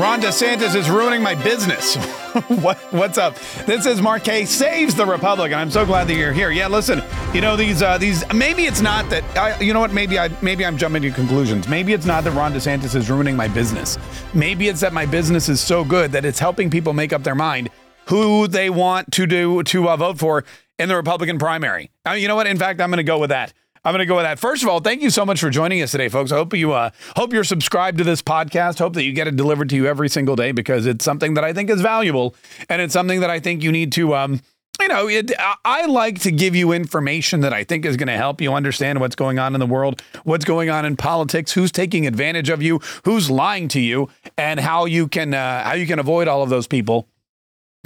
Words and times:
Ron 0.00 0.22
DeSantis 0.22 0.74
is 0.74 0.88
ruining 0.88 1.22
my 1.22 1.34
business. 1.34 1.96
what, 2.62 2.78
what's 2.90 3.18
up? 3.18 3.34
This 3.66 3.84
is 3.84 4.00
Mark 4.00 4.24
Kaye 4.24 4.46
Saves 4.46 4.94
the 4.94 5.04
Republic, 5.04 5.52
and 5.52 5.60
I'm 5.60 5.70
so 5.70 5.84
glad 5.84 6.08
that 6.08 6.14
you're 6.14 6.32
here. 6.32 6.50
Yeah, 6.50 6.68
listen, 6.68 7.02
you 7.34 7.42
know 7.42 7.54
these 7.54 7.82
uh, 7.82 7.98
these 7.98 8.24
maybe 8.32 8.64
it's 8.64 8.80
not 8.80 9.10
that 9.10 9.22
I, 9.36 9.60
you 9.60 9.74
know 9.74 9.80
what 9.80 9.92
maybe 9.92 10.18
I 10.18 10.30
maybe 10.40 10.64
I'm 10.64 10.78
jumping 10.78 11.02
to 11.02 11.10
conclusions. 11.10 11.68
Maybe 11.68 11.92
it's 11.92 12.06
not 12.06 12.24
that 12.24 12.30
Ron 12.30 12.54
DeSantis 12.54 12.94
is 12.94 13.10
ruining 13.10 13.36
my 13.36 13.46
business. 13.46 13.98
Maybe 14.32 14.68
it's 14.68 14.80
that 14.80 14.94
my 14.94 15.04
business 15.04 15.50
is 15.50 15.60
so 15.60 15.84
good 15.84 16.12
that 16.12 16.24
it's 16.24 16.38
helping 16.38 16.70
people 16.70 16.94
make 16.94 17.12
up 17.12 17.22
their 17.22 17.34
mind 17.34 17.68
who 18.06 18.48
they 18.48 18.70
want 18.70 19.12
to 19.12 19.26
do 19.26 19.62
to 19.64 19.90
uh, 19.90 19.98
vote 19.98 20.18
for 20.18 20.46
in 20.78 20.88
the 20.88 20.96
Republican 20.96 21.38
primary. 21.38 21.90
Uh, 22.08 22.12
you 22.12 22.26
know 22.26 22.36
what? 22.36 22.46
In 22.46 22.56
fact, 22.56 22.80
I'm 22.80 22.88
going 22.88 22.96
to 22.96 23.02
go 23.02 23.18
with 23.18 23.28
that. 23.28 23.52
I'm 23.84 23.92
going 23.92 24.00
to 24.00 24.06
go 24.06 24.16
with 24.16 24.24
that. 24.24 24.38
First 24.38 24.62
of 24.62 24.68
all, 24.68 24.80
thank 24.80 25.00
you 25.00 25.08
so 25.08 25.24
much 25.24 25.40
for 25.40 25.48
joining 25.48 25.80
us 25.80 25.90
today, 25.90 26.08
folks. 26.08 26.32
I 26.32 26.36
hope 26.36 26.52
you 26.54 26.72
uh, 26.72 26.90
hope 27.16 27.32
you're 27.32 27.44
subscribed 27.44 27.98
to 27.98 28.04
this 28.04 28.20
podcast. 28.20 28.78
Hope 28.78 28.92
that 28.94 29.04
you 29.04 29.12
get 29.12 29.26
it 29.26 29.36
delivered 29.36 29.70
to 29.70 29.76
you 29.76 29.86
every 29.86 30.10
single 30.10 30.36
day 30.36 30.52
because 30.52 30.86
it's 30.86 31.04
something 31.04 31.34
that 31.34 31.44
I 31.44 31.54
think 31.54 31.70
is 31.70 31.80
valuable 31.80 32.34
and 32.68 32.82
it's 32.82 32.92
something 32.92 33.20
that 33.20 33.30
I 33.30 33.40
think 33.40 33.62
you 33.62 33.72
need 33.72 33.92
to. 33.92 34.14
Um, 34.14 34.40
you 34.80 34.88
know, 34.88 35.08
it, 35.08 35.32
I 35.64 35.86
like 35.86 36.20
to 36.20 36.30
give 36.30 36.54
you 36.54 36.72
information 36.72 37.40
that 37.40 37.52
I 37.52 37.64
think 37.64 37.84
is 37.84 37.96
going 37.96 38.08
to 38.08 38.16
help 38.16 38.40
you 38.40 38.52
understand 38.52 39.00
what's 39.00 39.16
going 39.16 39.38
on 39.38 39.54
in 39.54 39.60
the 39.60 39.66
world, 39.66 40.02
what's 40.24 40.44
going 40.44 40.70
on 40.70 40.84
in 40.84 40.96
politics, 40.96 41.52
who's 41.52 41.72
taking 41.72 42.06
advantage 42.06 42.48
of 42.48 42.62
you, 42.62 42.80
who's 43.04 43.30
lying 43.30 43.68
to 43.68 43.80
you, 43.80 44.08
and 44.36 44.60
how 44.60 44.84
you 44.84 45.08
can 45.08 45.32
uh, 45.32 45.64
how 45.64 45.74
you 45.74 45.86
can 45.86 45.98
avoid 45.98 46.28
all 46.28 46.42
of 46.42 46.50
those 46.50 46.66
people 46.66 47.08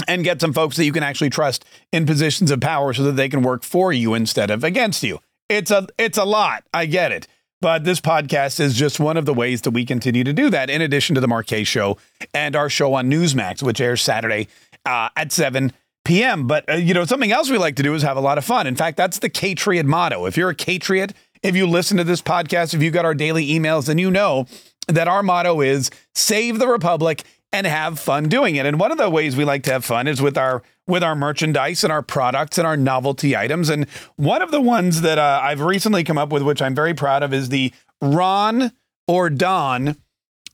and 0.09 0.25
get 0.25 0.41
some 0.41 0.53
folks 0.53 0.77
that 0.77 0.84
you 0.84 0.92
can 0.92 1.05
actually 1.05 1.31
trust 1.31 1.65
in 1.92 2.05
positions 2.05 2.51
of 2.51 2.61
power 2.61 2.92
so 2.92 3.05
that 3.05 3.12
they 3.12 3.29
can 3.29 3.42
work 3.42 3.62
for 3.62 3.92
you 3.92 4.15
instead 4.15 4.51
of 4.51 4.65
against 4.65 5.05
you. 5.05 5.20
It's 5.48 5.71
a 5.71 5.87
it's 5.98 6.19
a 6.19 6.25
lot. 6.25 6.65
I 6.73 6.87
get 6.87 7.12
it. 7.12 7.27
But 7.61 7.84
this 7.84 8.01
podcast 8.01 8.61
is 8.61 8.75
just 8.75 9.01
one 9.01 9.16
of 9.16 9.25
the 9.25 9.33
ways 9.33 9.62
that 9.62 9.70
we 9.70 9.87
continue 9.87 10.23
to 10.23 10.34
do 10.34 10.51
that, 10.51 10.69
in 10.69 10.83
addition 10.83 11.15
to 11.15 11.20
the 11.23 11.29
Mark 11.29 11.47
Kaye 11.47 11.65
Show 11.65 11.97
and 12.34 12.55
our 12.55 12.69
show 12.69 12.93
on 12.93 13.11
Newsmax, 13.11 13.62
which 13.62 13.80
airs 13.80 14.03
Saturday 14.03 14.48
uh, 14.84 15.09
at 15.17 15.33
7 15.33 15.72
p.m. 16.05 16.47
But, 16.47 16.69
uh, 16.69 16.75
you 16.75 16.92
know, 16.92 17.06
something 17.06 17.33
else 17.33 17.48
we 17.48 17.56
like 17.56 17.77
to 17.77 17.83
do 17.83 17.95
is 17.95 18.03
have 18.03 18.19
a 18.19 18.20
lot 18.20 18.37
of 18.37 18.45
fun. 18.45 18.67
In 18.67 18.77
fact, 18.77 18.98
that's 18.98 19.19
the 19.19 19.31
Catriot 19.31 19.87
motto. 19.87 20.27
If 20.27 20.37
you're 20.37 20.50
a 20.50 20.55
Catriot, 20.55 21.15
if 21.42 21.56
you 21.56 21.67
listen 21.67 21.97
to 21.97 22.05
this 22.05 22.20
podcast, 22.20 22.75
if 22.75 22.83
you 22.83 22.91
got 22.91 23.06
our 23.06 23.15
daily 23.15 23.48
emails, 23.48 23.87
then 23.87 23.97
you 23.97 24.11
know 24.11 24.47
that 24.89 25.09
our 25.09 25.22
motto 25.22 25.62
is 25.62 25.91
save 26.15 26.59
the 26.59 26.69
Republic 26.69 27.22
and 27.50 27.67
have 27.67 27.98
fun 27.98 28.28
doing 28.28 28.56
it. 28.56 28.67
And 28.67 28.78
one 28.78 28.92
of 28.92 28.98
the 28.98 29.09
ways 29.09 29.37
we 29.37 29.47
like 29.47 29.62
to 29.62 29.72
have 29.72 29.87
fun 29.87 30.06
is 30.06 30.20
with 30.20 30.37
our 30.37 30.62
with 30.87 31.03
our 31.03 31.15
merchandise 31.15 31.83
and 31.83 31.93
our 31.93 32.03
products 32.03 32.59
and 32.59 32.67
our 32.67 32.77
novelty 32.77 33.37
items. 33.37 33.71
And 33.71 33.89
one 34.17 34.43
of 34.43 34.51
the 34.51 34.61
ones 34.61 35.01
that 35.01 35.19
uh, 35.19 35.41
I've 35.43 35.61
recently 35.61 36.05
come 36.05 36.19
up 36.19 36.31
with, 36.31 36.43
which 36.43 36.61
I'm 36.61 36.75
very 36.75 36.95
proud 36.95 37.23
of, 37.23 37.33
is 37.33 37.49
the 37.49 37.73
Ron 38.03 38.73
or 39.09 39.31
Don 39.31 39.97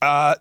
uh, 0.03 0.37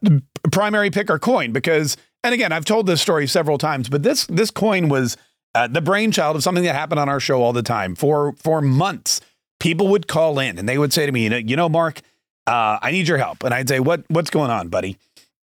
primary 0.52 0.92
picker 0.92 1.18
coin. 1.18 1.52
Because, 1.52 1.98
and 2.24 2.34
again, 2.34 2.52
I've 2.52 2.66
told 2.66 2.86
this 2.86 3.02
story 3.02 3.28
several 3.28 3.58
times, 3.58 3.90
but 3.90 4.04
this 4.04 4.26
this 4.28 4.52
coin 4.52 4.90
was 4.90 5.18
uh, 5.56 5.68
the 5.68 5.82
brainchild 5.82 6.36
of 6.36 6.44
something 6.44 6.64
that 6.64 6.76
happened 6.76 7.00
on 7.00 7.10
our 7.10 7.20
show 7.20 7.42
all 7.42 7.54
the 7.54 7.64
time 7.64 7.96
for 7.96 8.34
for 8.34 8.62
months. 8.62 9.22
People 9.60 9.90
would 9.90 10.08
call 10.08 10.40
in 10.40 10.58
and 10.58 10.70
they 10.70 10.78
would 10.78 10.94
say 10.94 11.06
to 11.06 11.12
me, 11.12 11.24
you 11.24 11.30
know, 11.30 11.38
you 11.38 11.56
know 11.56 11.68
Mark, 11.68 12.02
uh, 12.48 12.80
I 12.82 12.92
need 12.92 13.08
your 13.08 13.18
help, 13.18 13.44
and 13.44 13.54
I'd 13.54 13.68
say, 13.68 13.80
what 13.80 14.04
what's 14.08 14.30
going 14.30 14.52
on, 14.52 14.70
buddy? 14.70 14.98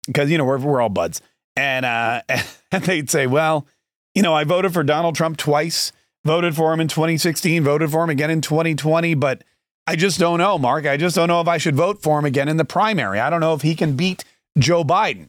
Because 0.06 0.30
you 0.30 0.38
know 0.38 0.44
we're 0.44 0.58
we're 0.58 0.80
all 0.80 0.90
buds, 0.90 1.22
and 1.56 1.86
uh, 1.86 2.22
and 2.72 2.84
they'd 2.84 3.08
say, 3.10 3.26
well 3.26 3.66
you 4.14 4.22
know, 4.22 4.34
I 4.34 4.44
voted 4.44 4.72
for 4.72 4.84
Donald 4.84 5.16
Trump 5.16 5.36
twice, 5.36 5.92
voted 6.24 6.54
for 6.54 6.72
him 6.72 6.80
in 6.80 6.88
2016, 6.88 7.64
voted 7.64 7.90
for 7.90 8.04
him 8.04 8.10
again 8.10 8.30
in 8.30 8.40
2020, 8.40 9.14
but 9.14 9.42
I 9.86 9.96
just 9.96 10.18
don't 10.18 10.38
know, 10.38 10.56
Mark. 10.58 10.86
I 10.86 10.96
just 10.96 11.16
don't 11.16 11.28
know 11.28 11.40
if 11.40 11.48
I 11.48 11.58
should 11.58 11.76
vote 11.76 12.02
for 12.02 12.18
him 12.18 12.24
again 12.24 12.48
in 12.48 12.56
the 12.56 12.64
primary. 12.64 13.20
I 13.20 13.28
don't 13.28 13.40
know 13.40 13.54
if 13.54 13.62
he 13.62 13.74
can 13.74 13.96
beat 13.96 14.24
Joe 14.58 14.84
Biden. 14.84 15.28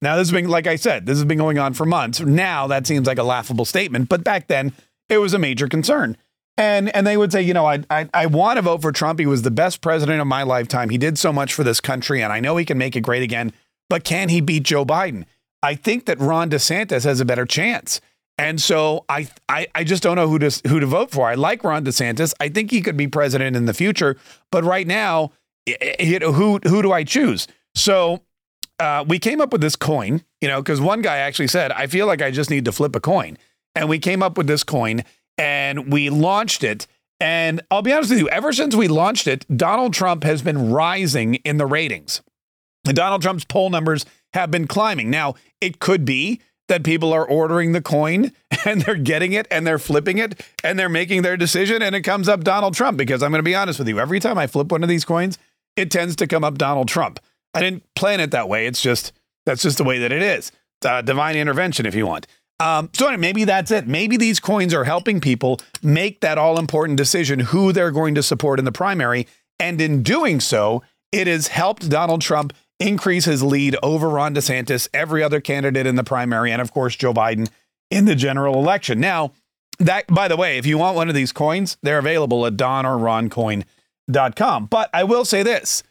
Now, 0.00 0.16
this 0.16 0.28
has 0.28 0.32
been, 0.32 0.48
like 0.48 0.66
I 0.66 0.76
said, 0.76 1.06
this 1.06 1.18
has 1.18 1.24
been 1.24 1.38
going 1.38 1.58
on 1.58 1.74
for 1.74 1.86
months. 1.86 2.20
Now 2.20 2.66
that 2.66 2.86
seems 2.86 3.06
like 3.06 3.18
a 3.18 3.22
laughable 3.22 3.64
statement, 3.64 4.08
but 4.08 4.24
back 4.24 4.48
then 4.48 4.72
it 5.08 5.18
was 5.18 5.34
a 5.34 5.38
major 5.38 5.68
concern. 5.68 6.16
And 6.56 6.94
and 6.94 7.06
they 7.06 7.16
would 7.16 7.32
say, 7.32 7.42
you 7.42 7.52
know, 7.52 7.66
I 7.66 7.82
I, 7.90 8.08
I 8.14 8.26
want 8.26 8.58
to 8.58 8.62
vote 8.62 8.80
for 8.80 8.92
Trump. 8.92 9.18
He 9.18 9.26
was 9.26 9.42
the 9.42 9.50
best 9.50 9.80
president 9.80 10.20
of 10.20 10.26
my 10.26 10.44
lifetime. 10.44 10.88
He 10.88 10.98
did 10.98 11.18
so 11.18 11.32
much 11.32 11.52
for 11.52 11.64
this 11.64 11.80
country, 11.80 12.22
and 12.22 12.32
I 12.32 12.40
know 12.40 12.56
he 12.56 12.64
can 12.64 12.78
make 12.78 12.94
it 12.94 13.00
great 13.00 13.22
again. 13.24 13.52
But 13.90 14.04
can 14.04 14.28
he 14.28 14.40
beat 14.40 14.62
Joe 14.62 14.84
Biden? 14.84 15.24
I 15.64 15.74
think 15.74 16.04
that 16.04 16.20
Ron 16.20 16.50
DeSantis 16.50 17.04
has 17.04 17.20
a 17.20 17.24
better 17.24 17.46
chance. 17.46 18.02
And 18.36 18.60
so 18.60 19.04
I, 19.08 19.28
I 19.48 19.66
I 19.74 19.84
just 19.84 20.02
don't 20.02 20.16
know 20.16 20.28
who 20.28 20.38
to 20.40 20.60
who 20.68 20.80
to 20.80 20.86
vote 20.86 21.10
for. 21.10 21.28
I 21.28 21.34
like 21.34 21.64
Ron 21.64 21.84
DeSantis. 21.84 22.34
I 22.38 22.48
think 22.48 22.70
he 22.70 22.82
could 22.82 22.96
be 22.96 23.06
president 23.08 23.56
in 23.56 23.64
the 23.64 23.74
future, 23.74 24.16
but 24.50 24.64
right 24.64 24.86
now, 24.86 25.30
who 25.66 26.58
who 26.58 26.82
do 26.82 26.92
I 26.92 27.04
choose? 27.04 27.46
So 27.74 28.22
uh, 28.80 29.04
we 29.06 29.18
came 29.18 29.40
up 29.40 29.52
with 29.52 29.60
this 29.60 29.76
coin, 29.76 30.22
you 30.40 30.48
know, 30.48 30.60
because 30.60 30.80
one 30.80 31.00
guy 31.00 31.18
actually 31.18 31.48
said, 31.48 31.70
"I 31.72 31.86
feel 31.86 32.06
like 32.06 32.20
I 32.20 32.32
just 32.32 32.50
need 32.50 32.64
to 32.64 32.72
flip 32.72 32.96
a 32.96 33.00
coin," 33.00 33.38
and 33.76 33.88
we 33.88 34.00
came 34.00 34.22
up 34.22 34.36
with 34.36 34.48
this 34.48 34.64
coin 34.64 35.04
and 35.38 35.92
we 35.92 36.10
launched 36.10 36.64
it. 36.64 36.88
And 37.20 37.62
I'll 37.70 37.82
be 37.82 37.92
honest 37.92 38.10
with 38.10 38.18
you, 38.18 38.28
ever 38.28 38.52
since 38.52 38.74
we 38.74 38.88
launched 38.88 39.28
it, 39.28 39.46
Donald 39.56 39.94
Trump 39.94 40.24
has 40.24 40.42
been 40.42 40.72
rising 40.72 41.36
in 41.36 41.56
the 41.56 41.66
ratings. 41.66 42.20
Donald 42.84 43.22
Trump's 43.22 43.44
poll 43.44 43.70
numbers 43.70 44.04
have 44.34 44.50
been 44.50 44.66
climbing. 44.66 45.10
Now, 45.10 45.34
it 45.60 45.78
could 45.78 46.04
be 46.04 46.40
that 46.68 46.84
people 46.84 47.12
are 47.12 47.26
ordering 47.26 47.72
the 47.72 47.80
coin 47.80 48.32
and 48.66 48.82
they're 48.82 48.96
getting 48.96 49.32
it 49.32 49.46
and 49.50 49.66
they're 49.66 49.78
flipping 49.78 50.18
it 50.18 50.44
and 50.62 50.78
they're 50.78 50.88
making 50.88 51.22
their 51.22 51.36
decision 51.36 51.82
and 51.82 51.94
it 51.94 52.02
comes 52.02 52.28
up 52.28 52.44
Donald 52.44 52.74
Trump 52.74 52.98
because 52.98 53.22
I'm 53.22 53.30
going 53.30 53.38
to 53.38 53.44
be 53.44 53.54
honest 53.54 53.78
with 53.78 53.88
you 53.88 53.98
every 53.98 54.20
time 54.20 54.38
I 54.38 54.46
flip 54.46 54.70
one 54.70 54.82
of 54.82 54.88
these 54.88 55.04
coins 55.04 55.38
it 55.76 55.90
tends 55.90 56.16
to 56.16 56.26
come 56.26 56.44
up 56.44 56.56
Donald 56.56 56.88
Trump. 56.88 57.20
I 57.52 57.60
didn't 57.60 57.82
plan 57.94 58.20
it 58.20 58.30
that 58.30 58.48
way. 58.48 58.66
It's 58.66 58.80
just 58.80 59.12
that's 59.46 59.62
just 59.62 59.78
the 59.78 59.84
way 59.84 59.98
that 59.98 60.12
it 60.12 60.22
is. 60.22 60.52
Uh, 60.84 61.02
divine 61.02 61.36
intervention 61.36 61.86
if 61.86 61.94
you 61.94 62.06
want. 62.06 62.26
Um, 62.60 62.90
so 62.92 63.14
maybe 63.16 63.44
that's 63.44 63.70
it. 63.70 63.86
Maybe 63.86 64.16
these 64.16 64.38
coins 64.38 64.72
are 64.72 64.84
helping 64.84 65.20
people 65.20 65.60
make 65.82 66.20
that 66.20 66.38
all 66.38 66.58
important 66.58 66.96
decision 66.96 67.40
who 67.40 67.72
they're 67.72 67.90
going 67.90 68.14
to 68.14 68.22
support 68.22 68.58
in 68.58 68.64
the 68.64 68.72
primary 68.72 69.26
and 69.58 69.80
in 69.80 70.02
doing 70.02 70.40
so 70.40 70.82
it 71.10 71.26
has 71.26 71.48
helped 71.48 71.88
Donald 71.88 72.20
Trump 72.20 72.52
increase 72.80 73.24
his 73.24 73.42
lead 73.42 73.76
over 73.82 74.08
Ron 74.08 74.34
DeSantis, 74.34 74.88
every 74.92 75.22
other 75.22 75.40
candidate 75.40 75.86
in 75.86 75.96
the 75.96 76.04
primary, 76.04 76.50
and 76.52 76.60
of 76.60 76.72
course, 76.72 76.96
Joe 76.96 77.14
Biden 77.14 77.48
in 77.90 78.04
the 78.04 78.14
general 78.14 78.54
election. 78.56 79.00
Now, 79.00 79.32
that, 79.78 80.06
by 80.08 80.28
the 80.28 80.36
way, 80.36 80.58
if 80.58 80.66
you 80.66 80.78
want 80.78 80.96
one 80.96 81.08
of 81.08 81.14
these 81.14 81.32
coins, 81.32 81.76
they're 81.82 81.98
available 81.98 82.46
at 82.46 82.56
Don. 82.56 82.84
But 84.66 84.90
I 84.92 85.04
will 85.04 85.24
say 85.24 85.42
this 85.42 85.82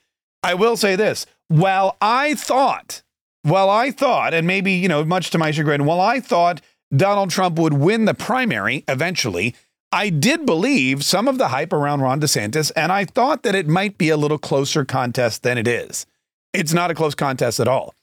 I 0.44 0.54
will 0.54 0.78
say 0.78 0.96
this. 0.96 1.26
While 1.48 1.98
I 2.02 2.36
thought, 2.36 3.02
well, 3.46 3.70
I 3.70 3.92
thought, 3.92 4.34
and 4.34 4.46
maybe, 4.48 4.74
you 4.74 4.88
know, 4.88 5.04
much 5.04 5.30
to 5.32 5.38
my 5.38 5.52
chagrin, 5.52 5.86
while 5.86 6.02
I 6.02 6.20
thought 6.20 6.62
Donald 6.96 7.30
Trump 7.30 7.58
would 7.58 7.74
win 7.74 8.06
the 8.06 8.14
primary 8.14 8.84
eventually, 8.88 9.56
I 9.92 10.10
did 10.10 10.46
believe 10.46 11.04
some 11.04 11.28
of 11.28 11.38
the 11.38 11.50
hype 11.50 11.72
around 11.72 12.02
Ron 12.02 12.20
DeSantis, 12.20 12.72
and 12.76 12.92
I 12.92 13.06
thought 13.06 13.44
that 13.44 13.56
it 13.56 13.68
might 13.68 13.98
be 13.98 14.10
a 14.10 14.18
little 14.18 14.38
closer 14.38 14.86
contest 14.86 15.44
than 15.44 15.58
it 15.58 15.68
is. 15.68 16.06
It's 16.54 16.74
not 16.74 16.92
a 16.92 16.96
close 16.96 17.16
contest 17.16 17.60
at 17.60 17.68
all. 17.68 17.96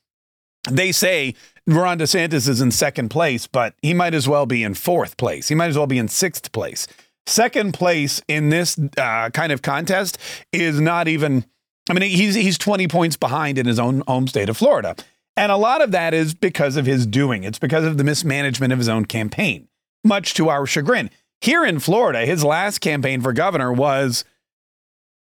They 0.69 0.93
say 0.93 1.35
Ron 1.67 1.99
DeSantis 1.99 2.49
is 2.49 2.61
in 2.61 2.71
second 2.71 3.09
place, 3.09 3.47
but 3.47 3.75
he 3.81 3.95
might 3.95 4.15
as 4.15 4.29
well 4.29 4.47
be 4.47 4.63
in 4.63 4.75
fourth 4.75 5.17
place. 5.17 5.49
He 5.49 5.55
might 5.55 5.69
as 5.69 5.77
well 5.77 5.87
be 5.87 5.99
in 5.99 6.09
sixth 6.09 6.53
place. 6.53 6.87
Second 7.27 7.75
place 7.75 8.21
in 8.29 8.51
this 8.51 8.79
uh, 8.97 9.31
kind 9.31 9.53
of 9.53 9.63
contest 9.63 10.19
is 10.53 10.81
not 10.81 11.09
even. 11.09 11.45
I 11.89 11.93
mean, 11.93 12.09
he's 12.09 12.35
he's 12.35 12.59
20 12.59 12.89
points 12.89 13.17
behind 13.17 13.59
in 13.59 13.67
his 13.67 13.79
own 13.79 14.03
home 14.07 14.27
state 14.27 14.49
of 14.49 14.57
Florida. 14.57 14.97
And 15.37 15.51
a 15.51 15.57
lot 15.57 15.81
of 15.81 15.93
that 15.93 16.13
is 16.13 16.35
because 16.35 16.77
of 16.77 16.87
his 16.87 17.07
doing. 17.07 17.45
It's 17.45 17.59
because 17.59 17.85
of 17.85 17.97
the 17.97 18.05
mismanagement 18.05 18.73
of 18.73 18.79
his 18.79 18.89
own 18.89 19.07
campaign, 19.07 19.69
much 20.05 20.35
to 20.35 20.49
our 20.49 20.67
chagrin. 20.67 21.11
Here 21.41 21.65
in 21.65 21.79
Florida, 21.79 22.27
his 22.27 22.45
last 22.45 22.81
campaign 22.81 23.23
for 23.23 23.33
governor 23.33 23.73
was, 23.73 24.25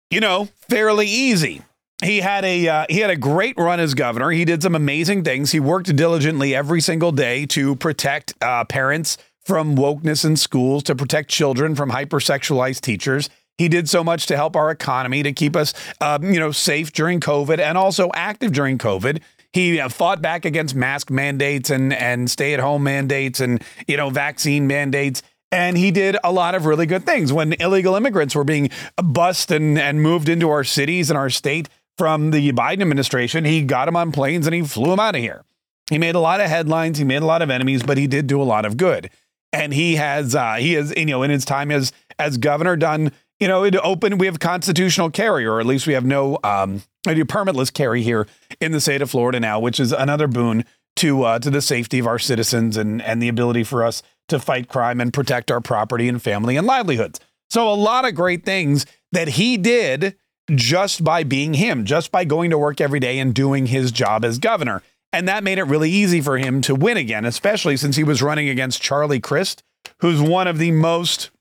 you 0.10 0.20
know, 0.20 0.50
fairly 0.68 1.08
easy 1.08 1.62
he 2.04 2.20
had 2.20 2.44
a 2.44 2.68
uh, 2.68 2.86
he 2.90 3.00
had 3.00 3.10
a 3.10 3.16
great 3.16 3.58
run 3.58 3.80
as 3.80 3.94
governor. 3.94 4.32
He 4.32 4.46
did 4.46 4.64
some 4.64 4.76
amazing 4.76 5.24
things. 5.24 5.52
He 5.52 5.60
worked 5.60 5.96
diligently 5.96 6.56
every 6.56 6.82
single 6.82 7.12
day 7.12 7.46
to 7.48 7.76
protect 7.76 8.34
uh, 8.42 8.66
parents 8.66 9.18
from 9.46 9.76
wokeness 9.76 10.26
in 10.26 10.36
schools, 10.36 10.84
to 10.84 10.96
protect 10.96 11.30
children 11.30 11.76
from 11.76 11.92
hypersexualized 11.92 12.82
teachers. 12.82 13.30
He 13.58 13.68
did 13.68 13.90
so 13.90 14.04
much 14.04 14.26
to 14.28 14.36
help 14.36 14.56
our 14.56 14.72
economy, 14.72 15.24
to 15.24 15.34
keep 15.34 15.56
us, 15.56 15.74
um, 16.00 16.34
you 16.34 16.40
know, 16.40 16.52
safe 16.52 16.92
during 16.94 17.20
COVID 17.20 17.60
and 17.60 17.78
also 17.78 18.10
active 18.14 18.54
during 18.54 18.78
COVID. 18.78 19.22
He 19.54 19.80
uh, 19.80 19.90
fought 19.90 20.22
back 20.22 20.46
against 20.46 20.74
mask 20.74 21.12
mandates 21.12 21.70
and 21.70 21.94
and 21.94 22.32
stay 22.32 22.54
at 22.54 22.60
home 22.60 22.84
mandates 22.84 23.40
and 23.40 23.64
you 23.88 23.98
know 23.98 24.10
vaccine 24.10 24.66
mandates. 24.68 25.22
And 25.52 25.78
he 25.78 25.92
did 25.92 26.16
a 26.24 26.32
lot 26.32 26.56
of 26.56 26.66
really 26.66 26.86
good 26.86 27.06
things 27.06 27.34
when 27.34 27.54
illegal 27.54 27.96
immigrants 27.96 28.34
were 28.34 28.46
being 28.46 28.70
bussed 29.04 29.52
and, 29.52 29.78
and 29.78 30.02
moved 30.02 30.30
into 30.30 30.50
our 30.50 30.64
cities 30.64 31.10
and 31.10 31.18
our 31.18 31.30
state 31.30 31.68
from 31.98 32.32
the 32.32 32.52
Biden 32.52 32.82
administration. 32.82 33.46
He 33.46 33.62
got 33.62 33.88
him 33.88 33.96
on 33.96 34.12
planes 34.12 34.48
and 34.48 34.56
he 34.56 34.62
flew 34.64 34.94
him 34.94 35.00
out 35.00 35.16
of 35.16 35.22
here. 35.22 35.44
He 35.90 35.98
made 35.98 36.16
a 36.16 36.20
lot 36.20 36.40
of 36.40 36.48
headlines. 36.48 36.98
He 36.98 37.04
made 37.04 37.22
a 37.22 37.26
lot 37.26 37.42
of 37.42 37.50
enemies, 37.50 37.84
but 37.84 37.98
he 37.98 38.08
did 38.08 38.28
do 38.28 38.42
a 38.42 38.44
lot 38.44 38.66
of 38.66 38.78
good. 38.78 39.10
And 39.54 39.74
he 39.74 39.96
has, 39.96 40.34
uh, 40.34 40.56
he 40.56 40.74
has, 40.74 40.94
you 40.96 41.06
know, 41.08 41.24
in 41.24 41.32
his 41.32 41.44
time 41.46 41.72
as 41.72 41.92
as 42.18 42.38
governor, 42.38 42.78
done 42.78 43.12
you 43.42 43.48
know, 43.48 43.64
it 43.64 43.76
open. 43.78 44.20
We 44.20 44.28
have 44.28 44.40
constitutional 44.40 45.10
carry, 45.10 45.46
or 45.46 45.60
at 45.60 45.66
least 45.66 45.88
we 45.88 45.94
have 45.94 46.06
no 46.06 46.38
um, 46.44 46.84
permitless 47.06 47.74
carry 47.74 48.04
here 48.04 48.28
in 48.62 48.72
the 48.72 48.80
state 48.80 49.02
of 49.02 49.10
Florida 49.10 49.40
now, 49.40 49.60
which 49.60 49.80
is 49.80 49.92
another 49.92 50.28
boon 50.28 50.64
to 50.98 51.24
uh, 51.24 51.40
to 51.40 51.50
the 51.50 51.62
safety 51.62 51.98
of 51.98 52.06
our 52.06 52.20
citizens 52.20 52.78
and 52.78 53.02
and 53.02 53.22
the 53.22 53.28
ability 53.28 53.64
for 53.64 53.84
us 53.84 54.04
to 54.28 54.40
fight 54.40 54.70
crime 54.70 55.02
and 55.02 55.12
protect 55.12 55.50
our 55.50 55.60
property 55.60 56.08
and 56.08 56.22
family 56.22 56.56
and 56.56 56.68
livelihoods. 56.68 57.20
So 57.50 57.68
a 57.68 57.74
lot 57.74 58.08
of 58.08 58.14
great 58.14 58.46
things 58.46 58.86
that 59.12 59.28
he 59.28 59.58
did 59.58 60.16
just 60.56 61.04
by 61.04 61.24
being 61.24 61.54
him, 61.54 61.86
just 61.86 62.12
by 62.12 62.26
going 62.26 62.50
to 62.50 62.58
work 62.58 62.82
every 62.82 63.00
day 63.00 63.20
and 63.20 63.34
doing 63.34 63.68
his 63.68 63.92
job 63.92 64.26
as 64.26 64.40
governor. 64.40 64.82
And 65.14 65.28
that 65.28 65.44
made 65.44 65.58
it 65.58 65.64
really 65.64 65.90
easy 65.90 66.22
for 66.22 66.38
him 66.38 66.62
to 66.62 66.76
win 66.76 66.98
again, 66.98 67.26
especially 67.26 67.78
since 67.78 67.96
he 67.96 68.04
was 68.04 68.22
running 68.22 68.48
against 68.48 68.82
Charlie 68.82 69.20
Crist, 69.20 69.64
who's 70.00 70.22
one 70.22 70.48
of 70.48 70.58
the 70.58 70.72
most 70.72 71.32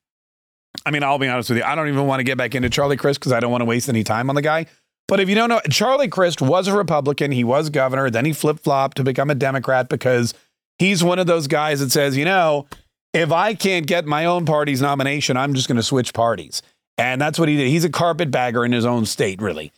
I 0.87 0.91
mean, 0.91 1.03
I'll 1.03 1.19
be 1.19 1.29
honest 1.29 1.51
with 1.51 1.59
you. 1.59 1.65
I 1.65 1.75
don't 1.75 1.89
even 1.89 2.07
want 2.07 2.21
to 2.21 2.25
get 2.25 2.39
back 2.39 2.55
into 2.55 2.71
Charlie 2.71 2.97
Crist 2.97 3.21
because 3.21 3.33
I 3.33 3.41
don't 3.41 3.51
want 3.51 3.63
to 3.63 3.67
waste 3.67 3.89
any 3.89 4.05
time 4.05 4.29
on 4.31 4.37
the 4.37 4.43
guy. 4.43 4.67
But 5.09 5.19
if 5.19 5.29
you 5.29 5.35
don't 5.35 5.49
know, 5.49 5.61
Charlie 5.69 6.09
Crist 6.09 6.41
was 6.41 6.69
a 6.69 6.77
Republican. 6.77 7.33
He 7.33 7.43
was 7.43 7.71
governor. 7.71 8.11
Then 8.11 8.25
he 8.25 8.33
flip 8.33 8.61
flopped 8.61 8.97
to 8.99 9.05
become 9.05 9.31
a 9.31 9.35
Democrat 9.35 9.89
because 9.89 10.33
he's 10.79 11.03
one 11.03 11.19
of 11.19 11.27
those 11.27 11.49
guys 11.49 11.81
that 11.81 11.91
says, 11.91 12.17
you 12.17 12.25
know, 12.25 12.67
if 13.13 13.33
I 13.33 13.55
can't 13.55 13.87
get 13.87 14.07
my 14.07 14.25
own 14.25 14.47
party's 14.47 14.81
nomination, 14.81 15.37
I'm 15.37 15.55
just 15.55 15.67
going 15.67 15.77
to 15.77 15.83
switch 15.83 16.15
parties. 16.15 16.63
And 17.01 17.21
that's 17.21 17.39
what 17.39 17.49
he 17.49 17.57
did. 17.57 17.69
He's 17.69 17.85
a 17.85 17.91
carpetbagger 17.91 18.65
in 18.65 18.73
his 18.73 18.85
own 18.85 19.07
state, 19.07 19.41
really. 19.41 19.73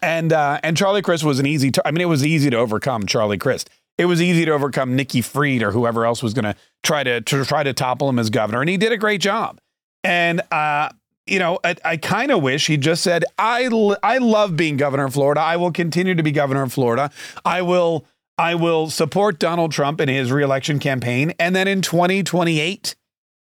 And 0.00 0.32
uh, 0.32 0.60
and 0.62 0.76
Charlie 0.76 1.02
Crist 1.02 1.24
was 1.24 1.40
an 1.40 1.46
easy. 1.46 1.72
I 1.84 1.90
mean, 1.90 2.00
it 2.00 2.08
was 2.08 2.24
easy 2.24 2.50
to 2.50 2.56
overcome 2.56 3.04
Charlie 3.06 3.36
Crist. 3.36 3.68
It 3.98 4.04
was 4.04 4.22
easy 4.22 4.44
to 4.44 4.52
overcome 4.52 4.94
Nikki 4.94 5.20
Fried 5.20 5.62
or 5.62 5.72
whoever 5.72 6.06
else 6.06 6.22
was 6.22 6.32
going 6.34 6.44
to 6.44 6.54
try 6.84 7.02
to 7.02 7.20
try 7.20 7.64
to 7.64 7.72
topple 7.72 8.08
him 8.08 8.18
as 8.20 8.30
governor, 8.30 8.60
and 8.60 8.70
he 8.70 8.76
did 8.76 8.92
a 8.92 8.96
great 8.96 9.20
job. 9.20 9.60
And, 10.04 10.40
uh, 10.52 10.90
you 11.26 11.40
know, 11.40 11.58
I, 11.64 11.74
I 11.84 11.96
kind 11.96 12.30
of 12.30 12.42
wish 12.42 12.68
he 12.68 12.76
just 12.76 13.02
said, 13.02 13.24
I, 13.36 13.64
l- 13.64 13.96
I 14.02 14.18
love 14.18 14.56
being 14.56 14.76
governor 14.76 15.06
of 15.06 15.14
Florida. 15.14 15.40
I 15.40 15.56
will 15.56 15.72
continue 15.72 16.14
to 16.14 16.22
be 16.22 16.30
governor 16.30 16.62
of 16.62 16.72
Florida. 16.72 17.10
I 17.44 17.62
will 17.62 18.06
I 18.38 18.54
will 18.54 18.88
support 18.88 19.40
Donald 19.40 19.72
Trump 19.72 20.00
in 20.00 20.08
his 20.08 20.30
reelection 20.30 20.78
campaign. 20.78 21.34
And 21.40 21.56
then 21.56 21.66
in 21.66 21.82
2028, 21.82 22.94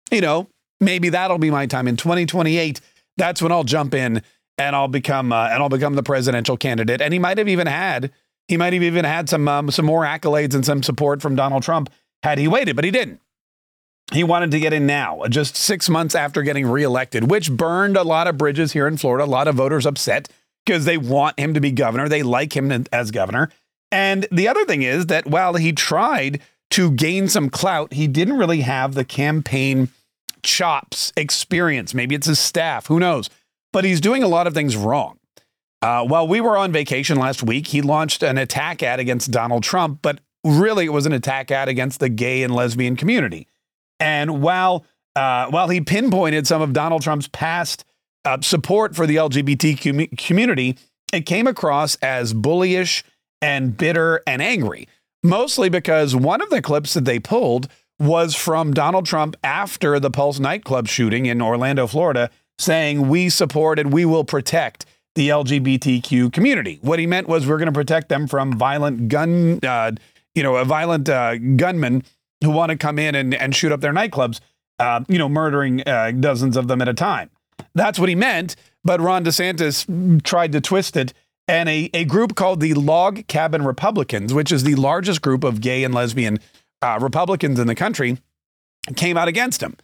you 0.09 0.21
know, 0.21 0.47
maybe 0.79 1.09
that'll 1.09 1.37
be 1.37 1.51
my 1.51 1.65
time. 1.65 1.89
In 1.89 1.97
2028, 1.97 2.79
that's 3.17 3.41
when 3.41 3.51
I'll 3.51 3.63
jump 3.63 3.93
in 3.93 4.21
and 4.57 4.75
I'll 4.75 4.87
become 4.87 5.31
uh, 5.31 5.49
and 5.49 5.61
I'll 5.61 5.69
become 5.69 5.95
the 5.95 6.03
presidential 6.03 6.57
candidate. 6.57 7.01
And 7.01 7.13
he 7.13 7.19
might 7.19 7.37
have 7.37 7.47
even 7.47 7.67
had 7.67 8.11
he 8.47 8.57
might 8.57 8.73
have 8.73 8.83
even 8.83 9.05
had 9.05 9.29
some 9.29 9.47
um, 9.47 9.71
some 9.71 9.85
more 9.85 10.03
accolades 10.03 10.53
and 10.53 10.65
some 10.65 10.83
support 10.83 11.21
from 11.21 11.35
Donald 11.35 11.63
Trump 11.63 11.89
had 12.23 12.37
he 12.37 12.47
waited, 12.47 12.75
but 12.75 12.85
he 12.85 12.91
didn't 12.91 13.19
he 14.13 14.23
wanted 14.23 14.51
to 14.51 14.59
get 14.59 14.73
in 14.73 14.85
now, 14.85 15.23
just 15.29 15.55
six 15.55 15.89
months 15.89 16.13
after 16.13 16.43
getting 16.43 16.67
reelected, 16.67 17.29
which 17.29 17.51
burned 17.51 17.97
a 17.97 18.03
lot 18.03 18.27
of 18.27 18.37
bridges 18.37 18.73
here 18.73 18.87
in 18.87 18.97
Florida. 18.97 19.25
A 19.25 19.27
lot 19.27 19.47
of 19.47 19.55
voters 19.55 19.85
upset 19.85 20.29
because 20.65 20.85
they 20.85 20.97
want 20.97 21.39
him 21.39 21.53
to 21.53 21.59
be 21.59 21.71
governor. 21.71 22.07
They 22.07 22.23
like 22.23 22.55
him 22.55 22.85
as 22.91 23.11
governor. 23.11 23.49
And 23.91 24.27
the 24.31 24.47
other 24.47 24.65
thing 24.65 24.83
is 24.83 25.07
that 25.07 25.27
while 25.27 25.55
he 25.55 25.71
tried 25.71 26.41
to 26.71 26.91
gain 26.91 27.27
some 27.27 27.49
clout, 27.49 27.93
he 27.93 28.07
didn't 28.07 28.37
really 28.37 28.61
have 28.61 28.93
the 28.93 29.05
campaign 29.05 29.89
chops, 30.45 31.11
experience. 31.17 31.93
Maybe 31.93 32.15
it's 32.15 32.27
his 32.27 32.39
staff, 32.39 32.87
who 32.87 32.99
knows? 32.99 33.29
But 33.73 33.83
he's 33.83 33.99
doing 33.99 34.23
a 34.23 34.27
lot 34.27 34.47
of 34.47 34.53
things 34.53 34.77
wrong. 34.77 35.19
Uh, 35.81 36.05
while 36.05 36.27
we 36.27 36.41
were 36.41 36.57
on 36.57 36.71
vacation 36.71 37.17
last 37.17 37.43
week, 37.43 37.67
he 37.67 37.81
launched 37.81 38.23
an 38.23 38.37
attack 38.37 38.81
ad 38.81 38.99
against 38.99 39.31
Donald 39.31 39.63
Trump, 39.63 39.99
but 40.01 40.19
really 40.43 40.85
it 40.85 40.93
was 40.93 41.05
an 41.05 41.11
attack 41.11 41.51
ad 41.51 41.67
against 41.67 41.99
the 41.99 42.09
gay 42.09 42.43
and 42.43 42.55
lesbian 42.55 42.95
community. 42.95 43.47
And 43.99 44.41
while 44.41 44.85
uh, 45.15 45.47
while 45.47 45.69
he 45.69 45.79
pinpointed 45.81 46.45
some 46.45 46.61
of 46.61 46.73
Donald 46.73 47.01
Trump's 47.01 47.27
past 47.27 47.85
uh, 48.25 48.41
support 48.41 48.95
for 48.95 49.07
the 49.07 49.15
LGBT 49.15 49.81
com- 49.81 50.17
community, 50.17 50.77
it 51.13 51.25
came 51.25 51.47
across 51.47 51.95
as 51.97 52.33
bullyish 52.33 53.03
and 53.41 53.77
bitter 53.77 54.21
and 54.27 54.41
angry. 54.41 54.87
Mostly 55.23 55.69
because 55.69 56.15
one 56.15 56.41
of 56.41 56.49
the 56.49 56.61
clips 56.61 56.93
that 56.93 57.05
they 57.05 57.19
pulled 57.19 57.67
was 57.99 58.35
from 58.35 58.73
Donald 58.73 59.05
Trump 59.05 59.35
after 59.43 59.99
the 59.99 60.11
Pulse 60.11 60.39
nightclub 60.39 60.87
shooting 60.87 61.25
in 61.25 61.41
Orlando, 61.41 61.87
Florida, 61.87 62.29
saying, 62.57 63.07
We 63.07 63.29
support 63.29 63.79
and 63.79 63.93
we 63.93 64.05
will 64.05 64.23
protect 64.23 64.85
the 65.15 65.29
LGBTQ 65.29 66.31
community. 66.33 66.79
What 66.81 66.99
he 66.99 67.07
meant 67.07 67.27
was 67.27 67.47
we're 67.47 67.57
going 67.57 67.67
to 67.67 67.71
protect 67.71 68.09
them 68.09 68.27
from 68.27 68.57
violent 68.57 69.07
gun, 69.07 69.59
uh, 69.63 69.91
you 70.33 70.43
know, 70.43 70.57
a 70.57 70.65
violent 70.65 71.07
uh, 71.07 71.37
gunman 71.37 72.03
who 72.43 72.51
want 72.51 72.71
to 72.71 72.77
come 72.77 72.99
in 72.99 73.15
and, 73.15 73.33
and 73.33 73.55
shoot 73.55 73.71
up 73.71 73.79
their 73.79 73.93
nightclubs, 73.93 74.41
uh, 74.79 75.01
you 75.07 75.17
know, 75.17 75.29
murdering 75.29 75.87
uh, 75.87 76.11
dozens 76.11 76.57
of 76.57 76.67
them 76.67 76.81
at 76.81 76.89
a 76.89 76.93
time. 76.93 77.29
That's 77.73 77.97
what 77.97 78.09
he 78.09 78.15
meant. 78.15 78.57
But 78.83 79.01
Ron 79.01 79.23
DeSantis 79.25 80.23
tried 80.23 80.51
to 80.51 80.61
twist 80.61 80.95
it. 80.97 81.13
And 81.47 81.69
a, 81.69 81.89
a 81.93 82.05
group 82.05 82.35
called 82.35 82.59
the 82.59 82.73
Log 82.73 83.27
Cabin 83.27 83.63
Republicans, 83.63 84.33
which 84.33 84.51
is 84.51 84.63
the 84.63 84.75
largest 84.75 85.21
group 85.21 85.43
of 85.43 85.61
gay 85.61 85.83
and 85.83 85.93
lesbian 85.93 86.39
uh, 86.85 86.99
Republicans 86.99 87.59
in 87.59 87.67
the 87.67 87.75
country, 87.75 88.17
came 88.95 89.17
out 89.17 89.27
against 89.27 89.61
him. 89.61 89.75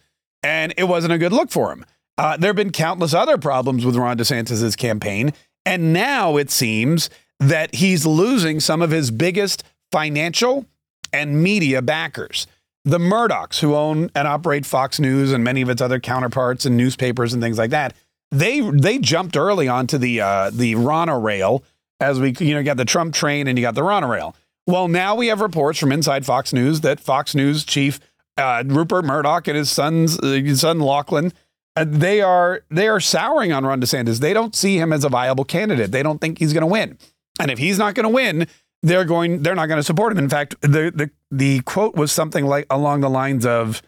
And 0.42 0.72
it 0.76 0.84
wasn't 0.84 1.12
a 1.12 1.18
good 1.18 1.32
look 1.32 1.50
for 1.50 1.72
him. 1.72 1.84
Uh, 2.18 2.36
there 2.36 2.48
have 2.50 2.56
been 2.56 2.72
countless 2.72 3.14
other 3.14 3.38
problems 3.38 3.84
with 3.84 3.96
Ron 3.96 4.18
DeSantis' 4.18 4.76
campaign. 4.76 5.32
And 5.64 5.92
now 5.92 6.36
it 6.36 6.50
seems 6.50 7.10
that 7.38 7.74
he's 7.74 8.06
losing 8.06 8.60
some 8.60 8.82
of 8.82 8.90
his 8.90 9.10
biggest 9.10 9.64
financial 9.90 10.66
and 11.12 11.42
media 11.42 11.82
backers. 11.82 12.46
The 12.84 12.98
Murdochs, 12.98 13.60
who 13.60 13.74
own 13.74 14.10
and 14.14 14.26
operate 14.26 14.66
Fox 14.66 14.98
News 14.98 15.32
and 15.32 15.44
many 15.44 15.62
of 15.62 15.68
its 15.68 15.80
other 15.80 16.00
counterparts 16.00 16.66
and 16.66 16.76
newspapers 16.76 17.32
and 17.32 17.42
things 17.42 17.58
like 17.58 17.70
that, 17.70 17.94
they 18.32 18.60
they 18.60 18.98
jumped 18.98 19.36
early 19.36 19.68
onto 19.68 19.98
the 19.98 20.20
uh, 20.20 20.50
the 20.50 20.74
Rana 20.74 21.18
rail 21.18 21.62
as 22.00 22.18
we 22.18 22.34
you 22.40 22.54
know 22.54 22.60
you 22.60 22.64
got 22.64 22.78
the 22.78 22.84
Trump 22.84 23.14
train 23.14 23.46
and 23.46 23.56
you 23.56 23.62
got 23.62 23.74
the 23.74 23.84
Rana 23.84 24.08
rail. 24.08 24.34
Well, 24.66 24.88
now 24.88 25.14
we 25.14 25.26
have 25.26 25.40
reports 25.40 25.78
from 25.78 25.92
inside 25.92 26.24
Fox 26.24 26.52
News 26.52 26.82
that 26.82 27.00
Fox 27.00 27.34
News 27.34 27.64
chief 27.64 27.98
uh, 28.36 28.62
Rupert 28.66 29.04
Murdoch 29.04 29.48
and 29.48 29.56
his 29.56 29.70
son's 29.70 30.18
uh, 30.18 30.54
son 30.54 30.80
Lachlan 30.80 31.32
uh, 31.74 31.84
they 31.88 32.20
are 32.20 32.62
they 32.70 32.88
are 32.88 33.00
souring 33.00 33.52
on 33.52 33.64
Ron 33.64 33.80
DeSantis. 33.80 34.20
They 34.20 34.34
don't 34.34 34.54
see 34.54 34.78
him 34.78 34.92
as 34.92 35.04
a 35.04 35.08
viable 35.08 35.44
candidate. 35.44 35.90
They 35.90 36.02
don't 36.02 36.20
think 36.20 36.38
he's 36.38 36.52
going 36.52 36.62
to 36.62 36.66
win. 36.66 36.98
And 37.40 37.50
if 37.50 37.58
he's 37.58 37.78
not 37.78 37.94
going 37.94 38.04
to 38.04 38.10
win, 38.10 38.46
they're 38.82 39.04
going 39.04 39.42
they're 39.42 39.54
not 39.54 39.66
going 39.66 39.78
to 39.78 39.82
support 39.82 40.12
him. 40.12 40.18
In 40.18 40.28
fact, 40.28 40.60
the 40.60 40.92
the 40.94 41.10
the 41.30 41.60
quote 41.62 41.94
was 41.94 42.12
something 42.12 42.44
like 42.46 42.66
along 42.68 43.00
the 43.00 43.10
lines 43.10 43.46
of 43.46 43.80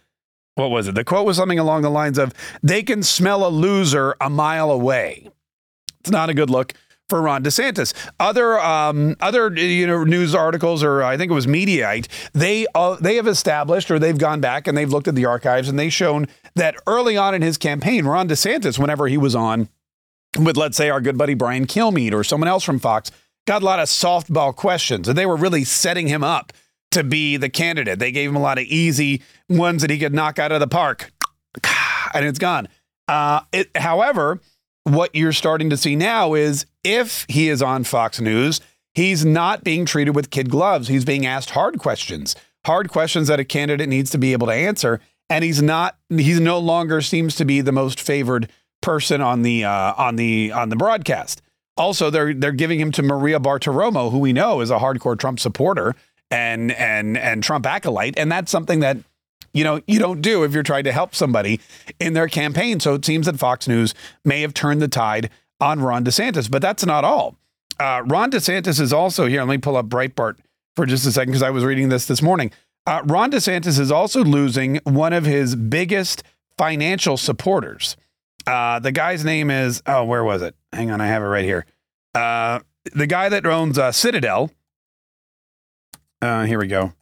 what 0.54 0.70
was 0.70 0.88
it? 0.88 0.94
The 0.94 1.04
quote 1.04 1.26
was 1.26 1.36
something 1.36 1.58
along 1.58 1.82
the 1.82 1.90
lines 1.90 2.16
of 2.16 2.32
they 2.62 2.82
can 2.82 3.02
smell 3.02 3.46
a 3.46 3.50
loser 3.50 4.14
a 4.20 4.30
mile 4.30 4.70
away. 4.70 5.28
It's 6.00 6.10
not 6.10 6.30
a 6.30 6.34
good 6.34 6.48
look 6.48 6.72
for 7.14 7.22
Ron 7.22 7.44
DeSantis. 7.44 7.94
Other 8.18 8.58
um, 8.58 9.14
other 9.20 9.54
you 9.56 9.86
know 9.86 10.02
news 10.02 10.34
articles 10.34 10.82
or 10.82 11.04
I 11.04 11.16
think 11.16 11.30
it 11.30 11.34
was 11.34 11.46
Mediaite, 11.46 12.08
they 12.32 12.66
uh, 12.74 12.96
they 12.96 13.14
have 13.14 13.28
established 13.28 13.88
or 13.88 14.00
they've 14.00 14.18
gone 14.18 14.40
back 14.40 14.66
and 14.66 14.76
they've 14.76 14.90
looked 14.90 15.06
at 15.06 15.14
the 15.14 15.24
archives 15.24 15.68
and 15.68 15.78
they've 15.78 15.92
shown 15.92 16.26
that 16.56 16.74
early 16.88 17.16
on 17.16 17.32
in 17.32 17.40
his 17.40 17.56
campaign, 17.56 18.04
Ron 18.04 18.28
DeSantis, 18.28 18.80
whenever 18.80 19.06
he 19.06 19.16
was 19.16 19.36
on 19.36 19.68
with 20.40 20.56
let's 20.56 20.76
say 20.76 20.90
our 20.90 21.00
good 21.00 21.16
buddy 21.16 21.34
Brian 21.34 21.68
Kilmeade 21.68 22.14
or 22.14 22.24
someone 22.24 22.48
else 22.48 22.64
from 22.64 22.80
Fox, 22.80 23.12
got 23.46 23.62
a 23.62 23.64
lot 23.64 23.78
of 23.78 23.86
softball 23.86 24.52
questions, 24.52 25.06
and 25.06 25.16
they 25.16 25.24
were 25.24 25.36
really 25.36 25.62
setting 25.62 26.08
him 26.08 26.24
up 26.24 26.52
to 26.90 27.04
be 27.04 27.36
the 27.36 27.48
candidate. 27.48 28.00
They 28.00 28.10
gave 28.10 28.28
him 28.28 28.34
a 28.34 28.42
lot 28.42 28.58
of 28.58 28.64
easy 28.64 29.22
ones 29.48 29.82
that 29.82 29.90
he 29.90 30.00
could 30.00 30.14
knock 30.14 30.40
out 30.40 30.50
of 30.50 30.58
the 30.58 30.66
park, 30.66 31.12
and 32.12 32.24
it's 32.24 32.40
gone. 32.40 32.66
Uh, 33.06 33.42
it, 33.52 33.70
however, 33.76 34.40
what 34.84 35.14
you're 35.14 35.32
starting 35.32 35.70
to 35.70 35.76
see 35.76 35.96
now 35.96 36.34
is 36.34 36.66
if 36.84 37.26
he 37.28 37.48
is 37.48 37.62
on 37.62 37.84
Fox 37.84 38.20
News, 38.20 38.60
he's 38.92 39.24
not 39.24 39.64
being 39.64 39.84
treated 39.84 40.14
with 40.14 40.30
kid 40.30 40.50
gloves. 40.50 40.88
He's 40.88 41.04
being 41.04 41.26
asked 41.26 41.50
hard 41.50 41.78
questions, 41.78 42.36
hard 42.64 42.90
questions 42.90 43.28
that 43.28 43.40
a 43.40 43.44
candidate 43.44 43.88
needs 43.88 44.10
to 44.10 44.18
be 44.18 44.32
able 44.32 44.46
to 44.46 44.52
answer. 44.52 45.00
And 45.30 45.42
he's 45.42 45.62
not. 45.62 45.96
He's 46.10 46.38
no 46.38 46.58
longer 46.58 47.00
seems 47.00 47.34
to 47.36 47.46
be 47.46 47.62
the 47.62 47.72
most 47.72 47.98
favored 47.98 48.50
person 48.82 49.22
on 49.22 49.40
the 49.40 49.64
uh, 49.64 49.94
on 49.96 50.16
the 50.16 50.52
on 50.52 50.68
the 50.68 50.76
broadcast. 50.76 51.40
Also, 51.78 52.10
they're 52.10 52.34
they're 52.34 52.52
giving 52.52 52.78
him 52.78 52.92
to 52.92 53.02
Maria 53.02 53.40
Bartiromo, 53.40 54.10
who 54.10 54.18
we 54.18 54.34
know 54.34 54.60
is 54.60 54.70
a 54.70 54.78
hardcore 54.78 55.18
Trump 55.18 55.40
supporter 55.40 55.96
and 56.30 56.72
and 56.72 57.16
and 57.16 57.42
Trump 57.42 57.64
acolyte, 57.64 58.18
and 58.18 58.30
that's 58.30 58.50
something 58.50 58.80
that 58.80 58.98
you 59.54 59.64
know 59.64 59.80
you 59.86 59.98
don't 59.98 60.20
do 60.20 60.44
if 60.44 60.52
you're 60.52 60.62
trying 60.62 60.84
to 60.84 60.92
help 60.92 61.14
somebody 61.14 61.60
in 61.98 62.12
their 62.12 62.28
campaign. 62.28 62.80
So 62.80 62.94
it 62.94 63.04
seems 63.04 63.26
that 63.26 63.38
Fox 63.38 63.66
News 63.66 63.94
may 64.24 64.42
have 64.42 64.52
turned 64.52 64.82
the 64.82 64.88
tide 64.88 65.30
on 65.60 65.80
Ron 65.80 66.04
DeSantis, 66.04 66.50
but 66.50 66.60
that's 66.60 66.84
not 66.84 67.04
all. 67.04 67.36
Uh, 67.80 68.02
Ron 68.04 68.30
DeSantis 68.30 68.80
is 68.80 68.92
also 68.92 69.26
here. 69.26 69.40
Let 69.40 69.48
me 69.48 69.58
pull 69.58 69.76
up 69.76 69.86
Breitbart 69.86 70.36
for 70.76 70.86
just 70.86 71.06
a 71.06 71.12
second 71.12 71.30
because 71.30 71.42
I 71.42 71.50
was 71.50 71.64
reading 71.64 71.88
this 71.88 72.06
this 72.06 72.20
morning. 72.20 72.50
Uh, 72.86 73.00
Ron 73.04 73.30
DeSantis 73.30 73.78
is 73.78 73.90
also 73.90 74.22
losing 74.22 74.76
one 74.84 75.12
of 75.12 75.24
his 75.24 75.56
biggest 75.56 76.22
financial 76.58 77.16
supporters. 77.16 77.96
Uh, 78.46 78.78
the 78.78 78.92
guy's 78.92 79.24
name 79.24 79.50
is 79.50 79.82
oh, 79.86 80.04
where 80.04 80.22
was 80.22 80.42
it? 80.42 80.54
Hang 80.72 80.90
on, 80.90 81.00
I 81.00 81.06
have 81.06 81.22
it 81.22 81.26
right 81.26 81.44
here. 81.44 81.64
Uh, 82.14 82.60
the 82.92 83.06
guy 83.06 83.28
that 83.28 83.46
owns 83.46 83.78
uh, 83.78 83.90
Citadel. 83.90 84.50
Uh, 86.20 86.44
here 86.44 86.58
we 86.58 86.66
go. 86.66 86.92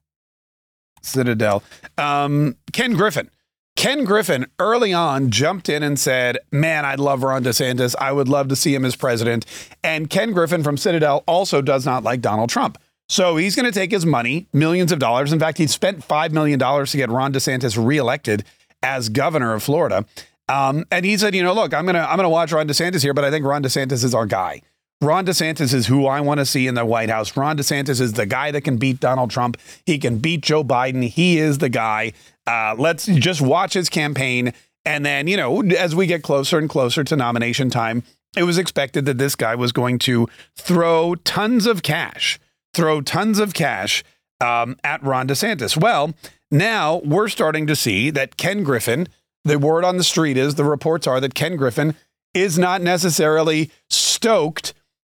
Citadel. 1.02 1.62
Um, 1.98 2.56
Ken 2.72 2.94
Griffin. 2.94 3.30
Ken 3.74 4.04
Griffin 4.04 4.46
early 4.58 4.92
on 4.92 5.30
jumped 5.30 5.68
in 5.68 5.82
and 5.82 5.98
said, 5.98 6.38
Man, 6.50 6.84
I'd 6.84 7.00
love 7.00 7.22
Ron 7.22 7.42
DeSantis. 7.42 7.94
I 7.98 8.12
would 8.12 8.28
love 8.28 8.48
to 8.48 8.56
see 8.56 8.74
him 8.74 8.84
as 8.84 8.96
president. 8.96 9.46
And 9.82 10.10
Ken 10.10 10.32
Griffin 10.32 10.62
from 10.62 10.76
Citadel 10.76 11.24
also 11.26 11.62
does 11.62 11.86
not 11.86 12.02
like 12.02 12.20
Donald 12.20 12.50
Trump. 12.50 12.78
So 13.08 13.36
he's 13.36 13.56
going 13.56 13.66
to 13.66 13.72
take 13.72 13.90
his 13.90 14.06
money, 14.06 14.46
millions 14.52 14.92
of 14.92 14.98
dollars. 14.98 15.32
In 15.32 15.38
fact, 15.38 15.58
he 15.58 15.66
spent 15.66 16.06
$5 16.06 16.32
million 16.32 16.58
to 16.58 16.96
get 16.96 17.10
Ron 17.10 17.32
DeSantis 17.32 17.82
reelected 17.82 18.44
as 18.82 19.08
governor 19.08 19.54
of 19.54 19.62
Florida. 19.62 20.06
Um, 20.48 20.84
and 20.90 21.04
he 21.04 21.16
said, 21.16 21.34
you 21.34 21.42
know, 21.42 21.52
look, 21.54 21.72
I'm 21.72 21.86
gonna 21.86 22.06
I'm 22.08 22.16
gonna 22.16 22.28
watch 22.28 22.52
Ron 22.52 22.68
DeSantis 22.68 23.02
here, 23.02 23.14
but 23.14 23.24
I 23.24 23.30
think 23.30 23.44
Ron 23.46 23.62
DeSantis 23.62 24.04
is 24.04 24.14
our 24.14 24.26
guy. 24.26 24.62
Ron 25.02 25.26
DeSantis 25.26 25.74
is 25.74 25.88
who 25.88 26.06
I 26.06 26.20
want 26.20 26.38
to 26.38 26.46
see 26.46 26.68
in 26.68 26.76
the 26.76 26.86
White 26.86 27.10
House. 27.10 27.36
Ron 27.36 27.58
DeSantis 27.58 28.00
is 28.00 28.12
the 28.12 28.24
guy 28.24 28.52
that 28.52 28.60
can 28.60 28.76
beat 28.76 29.00
Donald 29.00 29.30
Trump. 29.30 29.56
He 29.84 29.98
can 29.98 30.18
beat 30.18 30.42
Joe 30.42 30.62
Biden. 30.62 31.08
He 31.08 31.38
is 31.38 31.58
the 31.58 31.68
guy. 31.68 32.12
Uh, 32.46 32.76
let's 32.78 33.06
just 33.06 33.40
watch 33.40 33.74
his 33.74 33.88
campaign. 33.88 34.52
And 34.84 35.04
then, 35.04 35.26
you 35.26 35.36
know, 35.36 35.60
as 35.62 35.96
we 35.96 36.06
get 36.06 36.22
closer 36.22 36.56
and 36.56 36.68
closer 36.68 37.02
to 37.02 37.16
nomination 37.16 37.68
time, 37.68 38.04
it 38.36 38.44
was 38.44 38.58
expected 38.58 39.04
that 39.06 39.18
this 39.18 39.34
guy 39.34 39.56
was 39.56 39.72
going 39.72 39.98
to 40.00 40.28
throw 40.56 41.16
tons 41.16 41.66
of 41.66 41.82
cash, 41.82 42.38
throw 42.72 43.00
tons 43.00 43.40
of 43.40 43.54
cash 43.54 44.04
um, 44.40 44.76
at 44.84 45.02
Ron 45.02 45.26
DeSantis. 45.26 45.76
Well, 45.76 46.14
now 46.48 47.00
we're 47.04 47.28
starting 47.28 47.66
to 47.66 47.74
see 47.74 48.10
that 48.10 48.36
Ken 48.36 48.62
Griffin, 48.62 49.08
the 49.42 49.58
word 49.58 49.84
on 49.84 49.96
the 49.96 50.04
street 50.04 50.36
is 50.36 50.54
the 50.54 50.64
reports 50.64 51.08
are 51.08 51.20
that 51.20 51.34
Ken 51.34 51.56
Griffin 51.56 51.96
is 52.34 52.56
not 52.56 52.82
necessarily 52.82 53.68
stoked 53.90 54.74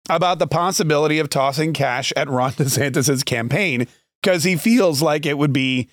about 0.09 0.39
the 0.39 0.47
possibility 0.47 1.19
of 1.19 1.29
tossing 1.29 1.73
cash 1.73 2.13
at 2.15 2.29
Ron 2.29 2.51
DeSantis's 2.53 3.23
campaign 3.23 3.87
because 4.21 4.43
he 4.43 4.55
feels 4.55 5.01
like 5.01 5.25
it 5.25 5.37
would 5.37 5.53
be, 5.53 5.89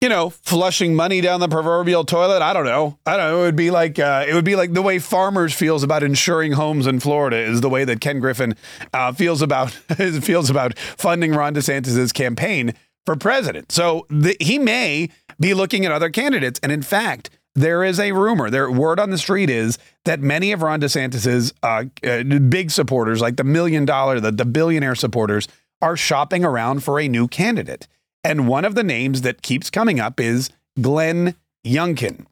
you 0.00 0.08
know, 0.08 0.30
flushing 0.30 0.94
money 0.94 1.20
down 1.20 1.40
the 1.40 1.48
proverbial 1.48 2.04
toilet. 2.04 2.42
I 2.42 2.52
don't 2.52 2.64
know. 2.64 2.98
I 3.06 3.16
don't 3.16 3.30
know. 3.30 3.42
It 3.42 3.44
would 3.44 3.56
be 3.56 3.70
like 3.70 3.98
uh, 3.98 4.24
it 4.26 4.34
would 4.34 4.44
be 4.44 4.56
like 4.56 4.72
the 4.72 4.82
way 4.82 4.98
farmers 4.98 5.54
feels 5.54 5.82
about 5.82 6.02
insuring 6.02 6.52
homes 6.52 6.86
in 6.86 7.00
Florida 7.00 7.36
is 7.36 7.60
the 7.60 7.68
way 7.68 7.84
that 7.84 8.00
Ken 8.00 8.20
Griffin 8.20 8.56
uh, 8.92 9.12
feels 9.12 9.42
about 9.42 9.70
feels 10.20 10.50
about 10.50 10.78
funding 10.78 11.32
Ron 11.32 11.54
DeSantis's 11.54 12.12
campaign 12.12 12.74
for 13.06 13.16
president. 13.16 13.72
So 13.72 14.06
the, 14.08 14.36
he 14.40 14.58
may 14.58 15.10
be 15.40 15.54
looking 15.54 15.84
at 15.84 15.92
other 15.92 16.10
candidates, 16.10 16.58
and 16.62 16.72
in 16.72 16.82
fact 16.82 17.30
there 17.54 17.84
is 17.84 18.00
a 18.00 18.12
rumor. 18.12 18.50
There, 18.50 18.70
word 18.70 18.98
on 18.98 19.10
the 19.10 19.18
street 19.18 19.50
is 19.50 19.78
that 20.04 20.20
many 20.20 20.52
of 20.52 20.62
Ron 20.62 20.80
DeSantis's 20.80 21.52
uh, 21.62 21.84
uh, 22.04 22.22
big 22.22 22.70
supporters, 22.70 23.20
like 23.20 23.36
the 23.36 23.44
million 23.44 23.84
dollar, 23.84 24.20
the, 24.20 24.32
the 24.32 24.44
billionaire 24.44 24.94
supporters, 24.94 25.48
are 25.80 25.96
shopping 25.96 26.44
around 26.44 26.82
for 26.82 26.98
a 26.98 27.08
new 27.08 27.28
candidate. 27.28 27.88
And 28.24 28.46
one 28.46 28.64
of 28.64 28.74
the 28.74 28.84
names 28.84 29.22
that 29.22 29.42
keeps 29.42 29.68
coming 29.68 30.00
up 30.00 30.20
is 30.20 30.50
Glenn 30.80 31.34
Youngkin. 31.66 32.26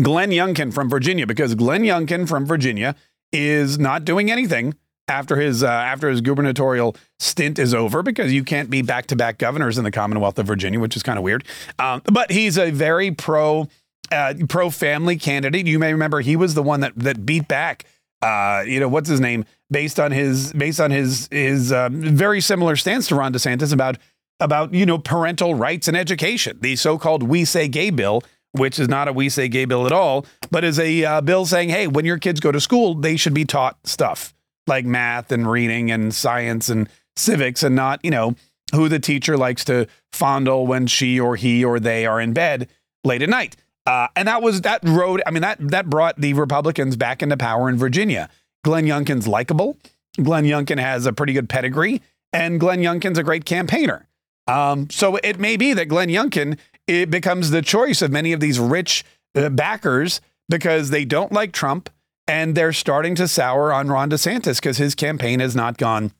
Glenn 0.00 0.30
Youngkin 0.30 0.72
from 0.72 0.88
Virginia, 0.88 1.26
because 1.26 1.54
Glenn 1.54 1.82
Youngkin 1.82 2.28
from 2.28 2.46
Virginia 2.46 2.94
is 3.32 3.78
not 3.78 4.04
doing 4.04 4.30
anything 4.30 4.74
after 5.08 5.36
his 5.36 5.62
uh, 5.62 5.66
after 5.66 6.08
his 6.08 6.20
gubernatorial 6.20 6.96
stint 7.18 7.58
is 7.58 7.74
over 7.74 8.02
because 8.02 8.32
you 8.32 8.44
can't 8.44 8.70
be 8.70 8.82
back 8.82 9.06
to 9.06 9.16
back 9.16 9.38
governors 9.38 9.76
in 9.76 9.84
the 9.84 9.90
Commonwealth 9.90 10.38
of 10.38 10.46
Virginia, 10.46 10.78
which 10.80 10.96
is 10.96 11.02
kind 11.02 11.18
of 11.18 11.24
weird. 11.24 11.44
Um, 11.78 12.02
but 12.04 12.30
he's 12.30 12.56
a 12.56 12.70
very 12.70 13.10
pro 13.10 13.68
uh, 14.12 14.34
pro 14.48 14.70
family 14.70 15.16
candidate. 15.16 15.66
You 15.66 15.78
may 15.78 15.92
remember 15.92 16.20
he 16.20 16.36
was 16.36 16.54
the 16.54 16.62
one 16.62 16.80
that 16.80 16.92
that 16.96 17.24
beat 17.26 17.48
back. 17.48 17.84
Uh, 18.20 18.62
you 18.66 18.78
know 18.78 18.88
what's 18.88 19.08
his 19.08 19.20
name? 19.20 19.44
Based 19.70 19.98
on 19.98 20.12
his 20.12 20.52
based 20.52 20.80
on 20.80 20.90
his 20.90 21.28
his 21.30 21.72
um, 21.72 22.00
very 22.00 22.40
similar 22.40 22.76
stance 22.76 23.08
to 23.08 23.14
Ron 23.14 23.32
DeSantis 23.32 23.72
about 23.72 23.98
about 24.38 24.72
you 24.74 24.86
know 24.86 24.98
parental 24.98 25.54
rights 25.54 25.88
and 25.88 25.96
education. 25.96 26.58
The 26.60 26.76
so-called 26.76 27.22
"We 27.22 27.44
Say 27.44 27.68
Gay" 27.68 27.90
bill, 27.90 28.22
which 28.52 28.78
is 28.78 28.88
not 28.88 29.08
a 29.08 29.12
"We 29.12 29.28
Say 29.28 29.48
Gay" 29.48 29.64
bill 29.64 29.86
at 29.86 29.92
all, 29.92 30.26
but 30.50 30.62
is 30.62 30.78
a 30.78 31.04
uh, 31.04 31.20
bill 31.20 31.46
saying, 31.46 31.70
hey, 31.70 31.86
when 31.86 32.04
your 32.04 32.18
kids 32.18 32.40
go 32.40 32.52
to 32.52 32.60
school, 32.60 32.94
they 32.94 33.16
should 33.16 33.34
be 33.34 33.44
taught 33.44 33.78
stuff 33.84 34.34
like 34.66 34.84
math 34.84 35.32
and 35.32 35.50
reading 35.50 35.90
and 35.90 36.14
science 36.14 36.68
and 36.68 36.88
civics, 37.16 37.62
and 37.62 37.74
not 37.74 38.00
you 38.04 38.10
know 38.10 38.34
who 38.74 38.88
the 38.88 39.00
teacher 39.00 39.36
likes 39.36 39.64
to 39.64 39.86
fondle 40.12 40.66
when 40.66 40.86
she 40.86 41.18
or 41.18 41.36
he 41.36 41.64
or 41.64 41.80
they 41.80 42.06
are 42.06 42.20
in 42.20 42.32
bed 42.32 42.68
late 43.04 43.22
at 43.22 43.28
night. 43.28 43.56
Uh, 43.86 44.08
and 44.14 44.28
that 44.28 44.42
was 44.42 44.60
that 44.62 44.80
road. 44.84 45.22
I 45.26 45.30
mean, 45.30 45.42
that 45.42 45.58
that 45.70 45.90
brought 45.90 46.20
the 46.20 46.34
Republicans 46.34 46.96
back 46.96 47.22
into 47.22 47.36
power 47.36 47.68
in 47.68 47.76
Virginia. 47.76 48.28
Glenn 48.64 48.86
Youngkin's 48.86 49.26
likable. 49.26 49.76
Glenn 50.22 50.44
Youngkin 50.44 50.78
has 50.78 51.06
a 51.06 51.12
pretty 51.12 51.32
good 51.32 51.48
pedigree, 51.48 52.00
and 52.32 52.60
Glenn 52.60 52.80
Youngkin's 52.80 53.18
a 53.18 53.22
great 53.22 53.44
campaigner. 53.44 54.06
Um, 54.46 54.90
so 54.90 55.16
it 55.16 55.38
may 55.38 55.56
be 55.56 55.72
that 55.72 55.86
Glenn 55.86 56.08
Youngkin 56.08 56.58
it 56.86 57.10
becomes 57.10 57.50
the 57.50 57.62
choice 57.62 58.02
of 58.02 58.10
many 58.10 58.32
of 58.32 58.40
these 58.40 58.58
rich 58.58 59.04
uh, 59.34 59.48
backers 59.48 60.20
because 60.48 60.90
they 60.90 61.04
don't 61.04 61.32
like 61.32 61.52
Trump 61.52 61.88
and 62.26 62.54
they're 62.54 62.72
starting 62.72 63.14
to 63.16 63.28
sour 63.28 63.72
on 63.72 63.88
Ron 63.88 64.10
DeSantis 64.10 64.56
because 64.56 64.78
his 64.78 64.94
campaign 64.94 65.40
has 65.40 65.54
not 65.54 65.78
gone 65.78 66.12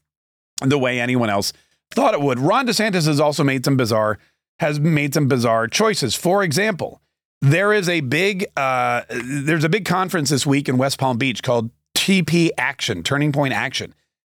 the 0.61 0.78
way 0.78 1.00
anyone 1.00 1.31
else 1.31 1.52
thought 1.92 2.14
it 2.14 2.21
would. 2.21 2.38
Ron 2.38 2.66
DeSantis 2.66 3.07
has 3.07 3.21
also 3.21 3.45
made 3.45 3.64
some 3.64 3.76
bizarre 3.76 4.19
has 4.59 4.78
made 4.78 5.14
some 5.14 5.26
bizarre 5.26 5.66
choices. 5.66 6.14
For 6.14 6.42
example, 6.42 7.00
there 7.42 7.72
is 7.72 7.88
a 7.88 8.00
big 8.00 8.46
uh, 8.56 9.02
there's 9.11 9.64
a 9.64 9.68
big 9.68 9.84
conference 9.84 10.30
this 10.30 10.46
week 10.46 10.68
in 10.68 10.78
West 10.78 10.99
Palm 10.99 11.18
Beach 11.18 11.42
called 11.42 11.70
TP 11.94 12.50
Action, 12.56 13.02
Turning 13.02 13.32
Point 13.32 13.52
Action. 13.52 13.94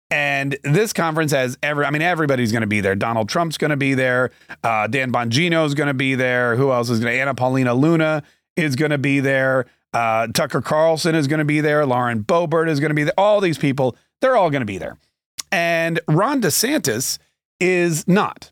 And 0.10 0.58
this 0.64 0.94
conference 0.94 1.32
has 1.34 1.58
every, 1.62 1.84
I 1.84 1.90
mean, 1.90 2.02
everybody's 2.02 2.52
going 2.54 2.62
to 2.62 2.68
be 2.68 2.80
there. 2.80 2.96
Donald 2.96 3.28
Trump's 3.28 3.58
going 3.58 3.72
to 3.72 3.78
be 3.78 3.94
there. 3.94 4.32
Uh, 4.64 4.88
Dan 4.88 5.12
Bongino 5.12 5.66
is 5.66 5.74
going 5.74 5.88
to 5.88 5.94
be 5.94 6.16
there. 6.16 6.56
Who 6.56 6.72
else 6.72 6.90
is 6.90 7.00
going 7.00 7.12
to? 7.12 7.20
Anna 7.20 7.36
Paulina 7.36 7.74
Luna 7.74 8.24
is 8.56 8.78
going 8.78 8.92
to 8.92 8.98
be 8.98 9.20
there. 9.20 9.66
Uh, 9.94 10.28
Tucker 10.28 10.62
Carlson 10.62 11.14
is 11.14 11.28
going 11.28 11.40
to 11.40 11.46
be 11.46 11.60
there. 11.60 11.86
Lauren 11.86 12.24
Boebert 12.24 12.70
is 12.70 12.80
going 12.80 12.90
to 12.90 12.96
be 12.96 13.04
there. 13.04 13.14
All 13.18 13.42
these 13.42 13.58
people, 13.58 13.98
they're 14.22 14.38
all 14.38 14.50
going 14.50 14.62
to 14.62 14.66
be 14.66 14.78
there. 14.78 14.98
And 15.52 16.00
Ron 16.08 16.42
DeSantis 16.42 17.18
is 17.60 18.08
not. 18.08 18.52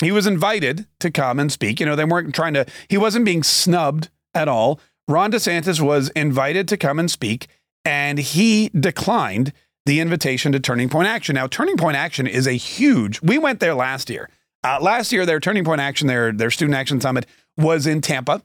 He 0.00 0.12
was 0.12 0.26
invited 0.26 0.86
to 1.00 1.10
come 1.10 1.38
and 1.38 1.52
speak. 1.52 1.80
You 1.80 1.86
know, 1.86 1.96
they 1.96 2.04
weren't 2.04 2.34
trying 2.34 2.54
to, 2.54 2.66
he 2.88 2.96
wasn't 2.96 3.24
being 3.24 3.42
snubbed 3.42 4.08
at 4.34 4.48
all. 4.48 4.80
Ron 5.08 5.32
DeSantis 5.32 5.80
was 5.80 6.08
invited 6.10 6.68
to 6.68 6.76
come 6.76 6.98
and 6.98 7.10
speak, 7.10 7.48
and 7.84 8.18
he 8.18 8.70
declined 8.70 9.52
the 9.86 10.00
invitation 10.00 10.52
to 10.52 10.60
Turning 10.60 10.88
Point 10.88 11.08
Action. 11.08 11.34
Now, 11.34 11.46
Turning 11.46 11.76
Point 11.76 11.96
Action 11.96 12.26
is 12.26 12.46
a 12.46 12.52
huge, 12.52 13.20
we 13.22 13.38
went 13.38 13.60
there 13.60 13.74
last 13.74 14.10
year. 14.10 14.28
Uh, 14.62 14.78
last 14.80 15.10
year, 15.10 15.24
their 15.24 15.40
Turning 15.40 15.64
Point 15.64 15.80
Action, 15.80 16.06
their, 16.06 16.32
their 16.32 16.50
Student 16.50 16.76
Action 16.76 17.00
Summit 17.00 17.26
was 17.56 17.86
in 17.86 18.00
Tampa. 18.00 18.42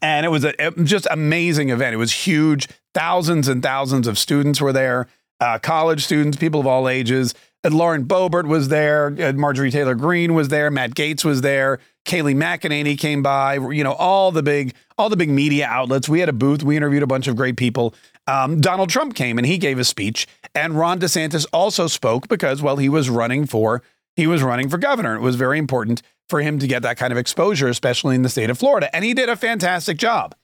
And 0.00 0.24
it 0.24 0.30
was 0.30 0.44
a, 0.44 0.54
just 0.82 1.06
amazing 1.10 1.68
event. 1.68 1.94
It 1.94 1.98
was 1.98 2.12
huge. 2.12 2.68
Thousands 2.94 3.48
and 3.48 3.62
thousands 3.62 4.06
of 4.06 4.18
students 4.18 4.60
were 4.60 4.72
there, 4.72 5.08
uh, 5.40 5.58
college 5.58 6.04
students, 6.04 6.38
people 6.38 6.60
of 6.60 6.66
all 6.66 6.88
ages. 6.88 7.34
And 7.64 7.74
Lauren 7.74 8.04
Boebert 8.04 8.46
was 8.46 8.68
there. 8.68 9.10
Marjorie 9.32 9.70
Taylor 9.70 9.94
Greene 9.94 10.34
was 10.34 10.48
there. 10.48 10.70
Matt 10.70 10.90
Gaetz 10.90 11.24
was 11.24 11.40
there. 11.40 11.80
Kayleigh 12.04 12.36
McEnany 12.36 12.98
came 12.98 13.22
by. 13.22 13.54
You 13.54 13.82
know, 13.82 13.94
all 13.94 14.30
the 14.30 14.42
big, 14.42 14.74
all 14.98 15.08
the 15.08 15.16
big 15.16 15.30
media 15.30 15.66
outlets. 15.66 16.06
We 16.06 16.20
had 16.20 16.28
a 16.28 16.34
booth. 16.34 16.62
We 16.62 16.76
interviewed 16.76 17.02
a 17.02 17.06
bunch 17.06 17.26
of 17.26 17.36
great 17.36 17.56
people. 17.56 17.94
Um, 18.26 18.60
Donald 18.60 18.90
Trump 18.90 19.14
came 19.14 19.38
and 19.38 19.46
he 19.46 19.58
gave 19.58 19.78
a 19.78 19.84
speech, 19.84 20.26
and 20.54 20.78
Ron 20.78 21.00
DeSantis 21.00 21.46
also 21.52 21.86
spoke 21.86 22.28
because, 22.28 22.62
well, 22.62 22.76
he 22.76 22.88
was 22.88 23.10
running 23.10 23.46
for 23.46 23.82
he 24.16 24.26
was 24.26 24.42
running 24.42 24.68
for 24.68 24.78
governor. 24.78 25.16
It 25.16 25.20
was 25.20 25.36
very 25.36 25.58
important 25.58 26.02
for 26.28 26.40
him 26.40 26.58
to 26.58 26.66
get 26.66 26.82
that 26.82 26.96
kind 26.96 27.12
of 27.12 27.18
exposure, 27.18 27.68
especially 27.68 28.14
in 28.14 28.22
the 28.22 28.28
state 28.28 28.50
of 28.50 28.58
Florida, 28.58 28.94
and 28.94 29.04
he 29.04 29.14
did 29.14 29.28
a 29.28 29.36
fantastic 29.36 29.98
job. 29.98 30.34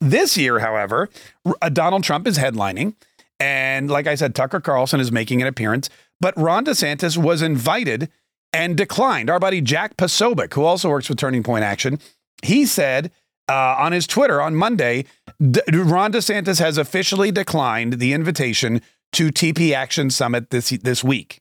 This 0.00 0.36
year, 0.36 0.60
however, 0.60 1.08
Donald 1.72 2.04
Trump 2.04 2.26
is 2.26 2.38
headlining. 2.38 2.94
And 3.38 3.90
like 3.90 4.06
I 4.06 4.16
said, 4.16 4.34
Tucker 4.34 4.60
Carlson 4.60 5.00
is 5.00 5.10
making 5.10 5.40
an 5.40 5.48
appearance. 5.48 5.88
But 6.20 6.36
Ron 6.36 6.64
DeSantis 6.64 7.16
was 7.16 7.42
invited 7.42 8.10
and 8.52 8.76
declined. 8.76 9.30
Our 9.30 9.38
buddy 9.38 9.60
Jack 9.60 9.96
Posobiec, 9.96 10.54
who 10.54 10.64
also 10.64 10.90
works 10.90 11.08
with 11.08 11.18
Turning 11.18 11.42
Point 11.42 11.64
Action, 11.64 11.98
he 12.42 12.66
said 12.66 13.10
uh, 13.48 13.76
on 13.78 13.92
his 13.92 14.06
Twitter 14.06 14.40
on 14.40 14.54
Monday, 14.54 15.04
Ron 15.40 16.12
DeSantis 16.12 16.58
has 16.60 16.78
officially 16.78 17.30
declined 17.30 17.94
the 17.94 18.12
invitation 18.12 18.80
to 19.12 19.30
TP 19.30 19.72
Action 19.72 20.10
Summit 20.10 20.50
this 20.50 20.70
this 20.70 21.02
week, 21.02 21.40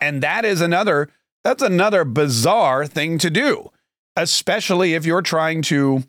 and 0.00 0.22
that 0.22 0.44
is 0.44 0.60
another 0.60 1.10
that's 1.44 1.62
another 1.62 2.04
bizarre 2.04 2.86
thing 2.86 3.18
to 3.18 3.28
do, 3.28 3.70
especially 4.16 4.94
if 4.94 5.04
you're 5.04 5.22
trying 5.22 5.60
to, 5.62 6.04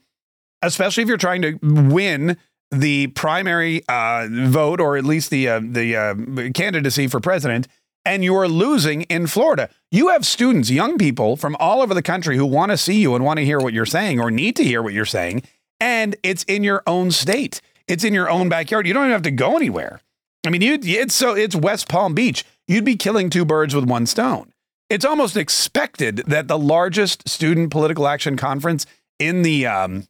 especially 0.61 1.03
if 1.03 1.09
you're 1.09 1.17
trying 1.17 1.41
to 1.41 1.59
win 1.61 2.37
the 2.71 3.07
primary 3.07 3.83
uh, 3.89 4.27
vote 4.31 4.79
or 4.79 4.95
at 4.95 5.03
least 5.03 5.29
the 5.29 5.49
uh, 5.49 5.59
the 5.61 5.95
uh, 5.95 6.15
candidacy 6.53 7.07
for 7.07 7.19
president 7.19 7.67
and 8.05 8.23
you're 8.23 8.47
losing 8.47 9.03
in 9.03 9.27
Florida. 9.27 9.69
You 9.91 10.09
have 10.09 10.25
students, 10.25 10.69
young 10.69 10.97
people 10.97 11.37
from 11.37 11.55
all 11.59 11.81
over 11.81 11.93
the 11.93 12.01
country 12.01 12.37
who 12.37 12.45
want 12.45 12.71
to 12.71 12.77
see 12.77 12.99
you 12.99 13.15
and 13.15 13.23
want 13.23 13.37
to 13.37 13.45
hear 13.45 13.59
what 13.59 13.73
you're 13.73 13.85
saying 13.85 14.19
or 14.19 14.31
need 14.31 14.55
to 14.57 14.63
hear 14.63 14.81
what 14.81 14.93
you're 14.93 15.05
saying. 15.05 15.43
And 15.79 16.15
it's 16.23 16.43
in 16.43 16.63
your 16.63 16.83
own 16.87 17.11
state. 17.11 17.61
It's 17.87 18.03
in 18.03 18.13
your 18.13 18.29
own 18.29 18.49
backyard. 18.49 18.87
You 18.87 18.93
don't 18.93 19.03
even 19.03 19.13
have 19.13 19.21
to 19.23 19.31
go 19.31 19.55
anywhere. 19.55 20.01
I 20.45 20.49
mean, 20.49 20.61
you 20.61 20.77
it's 20.81 21.15
so 21.15 21.35
it's 21.35 21.55
West 21.55 21.87
Palm 21.87 22.13
Beach. 22.13 22.43
You'd 22.67 22.85
be 22.85 22.95
killing 22.95 23.29
two 23.29 23.45
birds 23.45 23.75
with 23.75 23.85
one 23.85 24.05
stone. 24.05 24.53
It's 24.89 25.05
almost 25.05 25.37
expected 25.37 26.17
that 26.27 26.47
the 26.47 26.57
largest 26.57 27.27
student 27.27 27.71
political 27.71 28.07
action 28.07 28.37
conference 28.37 28.85
in 29.19 29.41
the 29.41 29.65
um, 29.65 30.07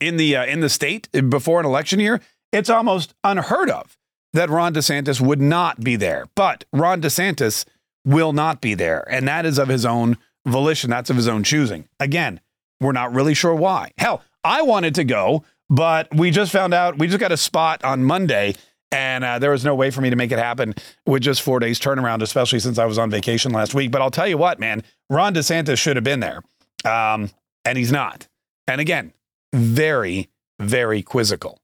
in 0.00 0.16
the 0.16 0.36
uh, 0.36 0.44
in 0.44 0.60
the 0.60 0.68
state 0.68 1.08
before 1.28 1.60
an 1.60 1.66
election 1.66 2.00
year, 2.00 2.20
it's 2.52 2.70
almost 2.70 3.14
unheard 3.24 3.70
of 3.70 3.96
that 4.36 4.50
Ron 4.50 4.74
DeSantis 4.74 5.20
would 5.20 5.40
not 5.40 5.80
be 5.80 5.96
there. 5.96 6.26
But 6.34 6.64
Ron 6.72 7.00
DeSantis 7.00 7.64
will 8.04 8.32
not 8.32 8.60
be 8.60 8.74
there, 8.74 9.04
and 9.10 9.26
that 9.26 9.44
is 9.44 9.58
of 9.58 9.68
his 9.68 9.84
own 9.84 10.16
volition. 10.46 10.90
That's 10.90 11.10
of 11.10 11.16
his 11.16 11.28
own 11.28 11.42
choosing. 11.42 11.88
Again, 11.98 12.40
we're 12.80 12.92
not 12.92 13.12
really 13.14 13.34
sure 13.34 13.54
why. 13.54 13.92
Hell, 13.98 14.22
I 14.44 14.62
wanted 14.62 14.94
to 14.96 15.04
go, 15.04 15.44
but 15.68 16.14
we 16.14 16.30
just 16.30 16.52
found 16.52 16.74
out 16.74 16.98
we 16.98 17.08
just 17.08 17.18
got 17.18 17.32
a 17.32 17.36
spot 17.36 17.82
on 17.84 18.04
Monday. 18.04 18.54
And 18.92 19.24
uh, 19.24 19.40
there 19.40 19.50
was 19.50 19.64
no 19.64 19.74
way 19.74 19.90
for 19.90 20.00
me 20.00 20.10
to 20.10 20.16
make 20.16 20.30
it 20.30 20.38
happen 20.38 20.74
with 21.06 21.20
just 21.20 21.42
four 21.42 21.58
days 21.58 21.80
turnaround, 21.80 22.22
especially 22.22 22.60
since 22.60 22.78
I 22.78 22.84
was 22.84 22.98
on 22.98 23.10
vacation 23.10 23.52
last 23.52 23.74
week. 23.74 23.90
But 23.90 24.00
I'll 24.00 24.12
tell 24.12 24.28
you 24.28 24.38
what, 24.38 24.60
man, 24.60 24.84
Ron 25.10 25.34
DeSantis 25.34 25.76
should 25.76 25.96
have 25.96 26.04
been 26.04 26.20
there. 26.20 26.42
Um, 26.84 27.30
and 27.64 27.76
he's 27.76 27.90
not. 27.90 28.28
And 28.68 28.80
again, 28.80 29.12
very, 29.52 30.28
very 30.60 31.02
quizzical. 31.02 31.58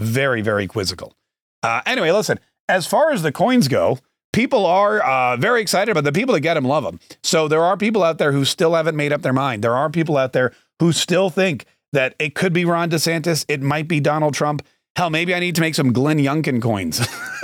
Very, 0.00 0.42
very 0.42 0.66
quizzical. 0.66 1.14
Uh, 1.64 1.82
anyway, 1.86 2.10
listen, 2.10 2.38
as 2.68 2.86
far 2.86 3.10
as 3.10 3.22
the 3.22 3.32
coins 3.32 3.68
go, 3.68 3.98
people 4.32 4.66
are 4.66 5.00
uh, 5.00 5.36
very 5.36 5.60
excited, 5.60 5.94
but 5.94 6.04
the 6.04 6.12
people 6.12 6.34
that 6.34 6.40
get 6.40 6.54
them 6.54 6.64
love 6.64 6.84
them. 6.84 7.00
So 7.22 7.48
there 7.48 7.62
are 7.62 7.76
people 7.76 8.02
out 8.02 8.18
there 8.18 8.32
who 8.32 8.44
still 8.44 8.74
haven't 8.74 8.96
made 8.96 9.12
up 9.12 9.22
their 9.22 9.32
mind. 9.32 9.64
There 9.64 9.76
are 9.76 9.90
people 9.90 10.16
out 10.16 10.32
there 10.32 10.52
who 10.80 10.92
still 10.92 11.30
think 11.30 11.66
that 11.92 12.14
it 12.18 12.34
could 12.34 12.52
be 12.52 12.64
Ron 12.64 12.90
DeSantis, 12.90 13.44
it 13.48 13.62
might 13.62 13.88
be 13.88 14.00
Donald 14.00 14.34
Trump. 14.34 14.64
Hell, 14.96 15.10
maybe 15.10 15.34
I 15.34 15.40
need 15.40 15.56
to 15.56 15.60
make 15.60 15.74
some 15.74 15.92
Glenn 15.92 16.18
Youngkin 16.18 16.62
coins. 16.62 17.00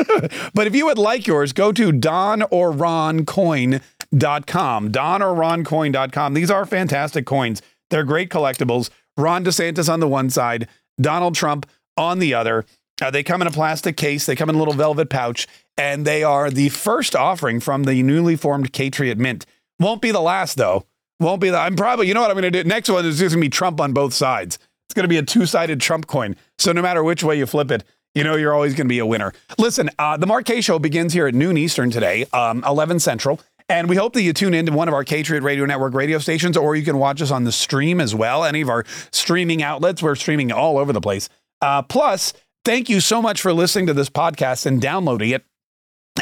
but 0.55 0.69
if 0.69 0.75
you 0.75 0.87
would 0.87 0.99
like 0.99 1.27
yours, 1.27 1.53
go 1.53 1.73
to 1.73 1.91
Don 1.91 2.43
or 2.51 2.71
Ron 2.71 3.27
Coin 3.27 3.81
donorroncoin.com. 4.15 4.93
Donorroncoin.com. 4.93 6.35
These 6.35 6.51
are 6.51 6.67
fantastic 6.67 7.27
coins. 7.27 7.63
They're 7.91 8.05
great 8.05 8.31
collectibles. 8.31 8.91
Ron 9.17 9.45
DeSantis 9.45 9.93
on 9.93 10.01
the 10.01 10.09
one 10.09 10.31
side, 10.31 10.69
Donald 11.01 11.35
Trump 11.35 11.67
on 11.97 12.19
the 12.19 12.35
other. 12.35 12.65
Uh, 13.01 13.11
they 13.11 13.23
come 13.23 13.41
in 13.41 13.49
a 13.49 13.53
plastic 13.53 13.97
case, 13.97 14.27
they 14.27 14.37
come 14.37 14.49
in 14.49 14.55
a 14.55 14.59
little 14.59 14.75
velvet 14.75 15.09
pouch, 15.11 15.47
and 15.77 16.07
they 16.07 16.23
are 16.23 16.51
the 16.51 16.69
first 16.69 17.17
offering 17.17 17.61
from 17.61 17.85
the 17.85 18.03
newly 18.03 18.37
formed 18.37 18.73
Patriot 18.73 19.19
Mint. 19.19 19.47
Won't 19.79 20.03
be 20.03 20.11
the 20.11 20.21
last, 20.21 20.57
though. 20.57 20.85
Won't 21.19 21.41
be 21.41 21.51
the. 21.51 21.59
I'm 21.59 21.77
probably, 21.77 22.09
you 22.09 22.15
know 22.15 22.21
what 22.21 22.31
I'm 22.31 22.39
going 22.39 22.53
to 22.53 22.63
do? 22.63 22.69
Next 22.69 22.89
one 22.89 23.05
is 23.05 23.19
just 23.19 23.35
going 23.35 23.43
to 23.43 23.47
be 23.47 23.51
Trump 23.51 23.81
on 23.81 23.93
both 23.93 24.13
sides. 24.15 24.59
It's 24.87 24.95
going 24.95 25.05
to 25.05 25.09
be 25.09 25.19
a 25.19 25.23
two 25.23 25.47
sided 25.47 25.81
Trump 25.81 26.07
coin. 26.07 26.37
So 26.59 26.73
no 26.73 26.83
matter 26.83 27.05
which 27.05 27.23
way 27.23 27.39
you 27.39 27.47
flip 27.47 27.71
it, 27.71 27.85
you 28.15 28.25
know 28.25 28.37
you're 28.37 28.53
always 28.53 28.75
going 28.75 28.87
to 28.87 28.93
be 28.93 28.99
a 28.99 29.07
winner. 29.07 29.33
Listen, 29.57 29.89
uh, 29.99 30.17
the 30.17 30.27
Mark 30.27 30.47
Kaye 30.47 30.61
Show 30.61 30.79
begins 30.79 31.13
here 31.13 31.27
at 31.27 31.35
noon 31.35 31.57
Eastern 31.57 31.91
today, 31.91 32.27
um, 32.33 32.65
11 32.67 32.99
Central. 32.99 33.41
And 33.69 33.89
we 33.89 33.95
hope 33.95 34.15
that 34.15 34.23
you 34.23 34.33
tune 34.33 34.53
into 34.53 34.73
one 34.73 34.89
of 34.89 34.95
our 34.95 35.05
Patriot 35.05 35.45
Radio 35.45 35.65
Network 35.65 35.95
radio 35.95 36.19
stations, 36.19 36.57
or 36.57 36.75
you 36.75 36.85
can 36.85 36.99
watch 36.99 37.23
us 37.23 37.31
on 37.31 37.45
the 37.45 37.53
stream 37.53 38.01
as 38.01 38.17
well. 38.17 38.45
Any 38.45 38.63
of 38.63 38.69
our 38.69 38.85
streaming 39.13 39.63
outlets, 39.63 40.03
we're 40.03 40.17
streaming 40.17 40.51
all 40.51 40.77
over 40.77 40.93
the 40.93 41.01
place. 41.01 41.29
Uh, 41.63 41.83
plus, 41.83 42.33
thank 42.65 42.89
you 42.89 43.01
so 43.01 43.21
much 43.23 43.41
for 43.41 43.53
listening 43.53 43.87
to 43.87 43.95
this 43.95 44.11
podcast 44.11 44.67
and 44.67 44.81
downloading 44.81 45.31
it 45.31 45.45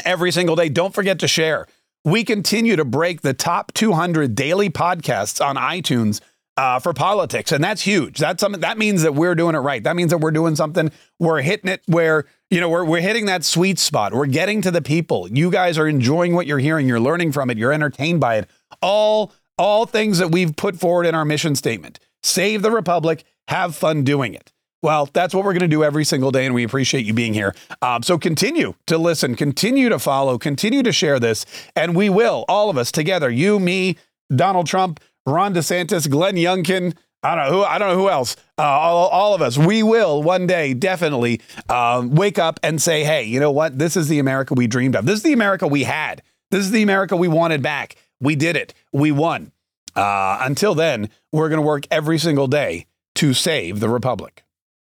every 0.05 0.31
single 0.31 0.55
day. 0.55 0.69
Don't 0.69 0.93
forget 0.93 1.19
to 1.19 1.27
share. 1.27 1.67
We 2.05 2.23
continue 2.23 2.75
to 2.75 2.85
break 2.85 3.21
the 3.21 3.33
top 3.33 3.73
200 3.73 4.35
daily 4.35 4.69
podcasts 4.69 5.45
on 5.45 5.57
iTunes 5.57 6.21
uh, 6.55 6.79
for 6.79 6.93
politics, 6.93 7.51
and 7.51 7.63
that's 7.63 7.81
huge. 7.81 8.17
That's 8.17 8.41
something 8.41 8.61
that 8.61 8.77
means 8.77 9.03
that 9.03 9.15
we're 9.15 9.35
doing 9.35 9.55
it 9.55 9.59
right. 9.59 9.83
That 9.83 9.95
means 9.95 10.11
that 10.11 10.17
we're 10.17 10.31
doing 10.31 10.55
something. 10.55 10.91
We're 11.17 11.41
hitting 11.41 11.69
it 11.69 11.81
where 11.87 12.25
you 12.49 12.59
know 12.59 12.69
we're 12.69 12.83
we're 12.83 13.01
hitting 13.01 13.27
that 13.27 13.45
sweet 13.45 13.79
spot. 13.79 14.13
We're 14.13 14.25
getting 14.25 14.61
to 14.63 14.71
the 14.71 14.81
people. 14.81 15.29
You 15.29 15.51
guys 15.51 15.77
are 15.77 15.87
enjoying 15.87 16.35
what 16.35 16.47
you're 16.47 16.59
hearing. 16.59 16.87
You're 16.87 16.99
learning 16.99 17.31
from 17.31 17.49
it. 17.49 17.57
You're 17.57 17.71
entertained 17.71 18.19
by 18.19 18.37
it. 18.37 18.49
All 18.81 19.31
all 19.57 19.85
things 19.85 20.17
that 20.17 20.31
we've 20.31 20.55
put 20.55 20.77
forward 20.77 21.05
in 21.05 21.15
our 21.15 21.25
mission 21.25 21.55
statement. 21.55 21.99
Save 22.23 22.61
the 22.61 22.71
republic. 22.71 23.23
Have 23.47 23.75
fun 23.75 24.03
doing 24.03 24.33
it. 24.33 24.51
Well, 24.81 25.09
that's 25.11 25.33
what 25.33 25.43
we're 25.43 25.53
going 25.53 25.61
to 25.61 25.67
do 25.67 25.83
every 25.83 26.05
single 26.05 26.31
day, 26.31 26.45
and 26.45 26.55
we 26.55 26.63
appreciate 26.63 27.05
you 27.05 27.13
being 27.13 27.33
here. 27.33 27.53
Um, 27.81 28.01
so 28.01 28.17
continue 28.17 28.75
to 28.87 28.97
listen, 28.97 29.35
continue 29.35 29.89
to 29.89 29.99
follow, 29.99 30.37
continue 30.37 30.83
to 30.83 30.91
share 30.93 31.19
this, 31.19 31.45
and 31.75 31.95
we 31.95 32.09
will, 32.09 32.45
all 32.47 32.69
of 32.69 32.77
us 32.77 32.91
together, 32.91 33.29
you, 33.29 33.59
me, 33.59 33.97
Donald 34.33 34.67
Trump, 34.67 35.01
Ron 35.25 35.53
DeSantis, 35.53 36.09
Glenn 36.09 36.35
Youngkin. 36.35 36.95
I 37.21 37.35
don't 37.35 37.45
know 37.45 37.51
who. 37.51 37.63
I 37.63 37.77
don't 37.77 37.89
know 37.89 38.01
who 38.01 38.09
else. 38.09 38.37
Uh, 38.57 38.63
all, 38.63 39.09
all, 39.09 39.33
of 39.33 39.41
us. 39.41 39.57
We 39.57 39.83
will 39.83 40.23
one 40.23 40.47
day 40.47 40.73
definitely 40.73 41.41
um, 41.67 42.11
wake 42.11 42.39
up 42.39 42.61
and 42.63 42.81
say, 42.81 43.03
"Hey, 43.03 43.23
you 43.23 43.41
know 43.41 43.51
what? 43.51 43.77
This 43.77 43.97
is 43.97 44.07
the 44.07 44.19
America 44.19 44.53
we 44.53 44.67
dreamed 44.67 44.95
of. 44.95 45.05
This 45.05 45.17
is 45.17 45.23
the 45.23 45.33
America 45.33 45.67
we 45.67 45.83
had. 45.83 46.21
This 46.49 46.61
is 46.61 46.71
the 46.71 46.81
America 46.81 47.17
we 47.17 47.27
wanted 47.27 47.61
back. 47.61 47.97
We 48.21 48.37
did 48.37 48.55
it. 48.55 48.73
We 48.93 49.11
won." 49.11 49.51
Uh, 49.95 50.37
until 50.41 50.75
then, 50.75 51.09
we're 51.33 51.49
going 51.49 51.59
to 51.59 51.65
work 51.65 51.85
every 51.91 52.19
single 52.19 52.47
day 52.47 52.85
to 53.15 53.33
save 53.33 53.81
the 53.81 53.89
republic. 53.89 54.45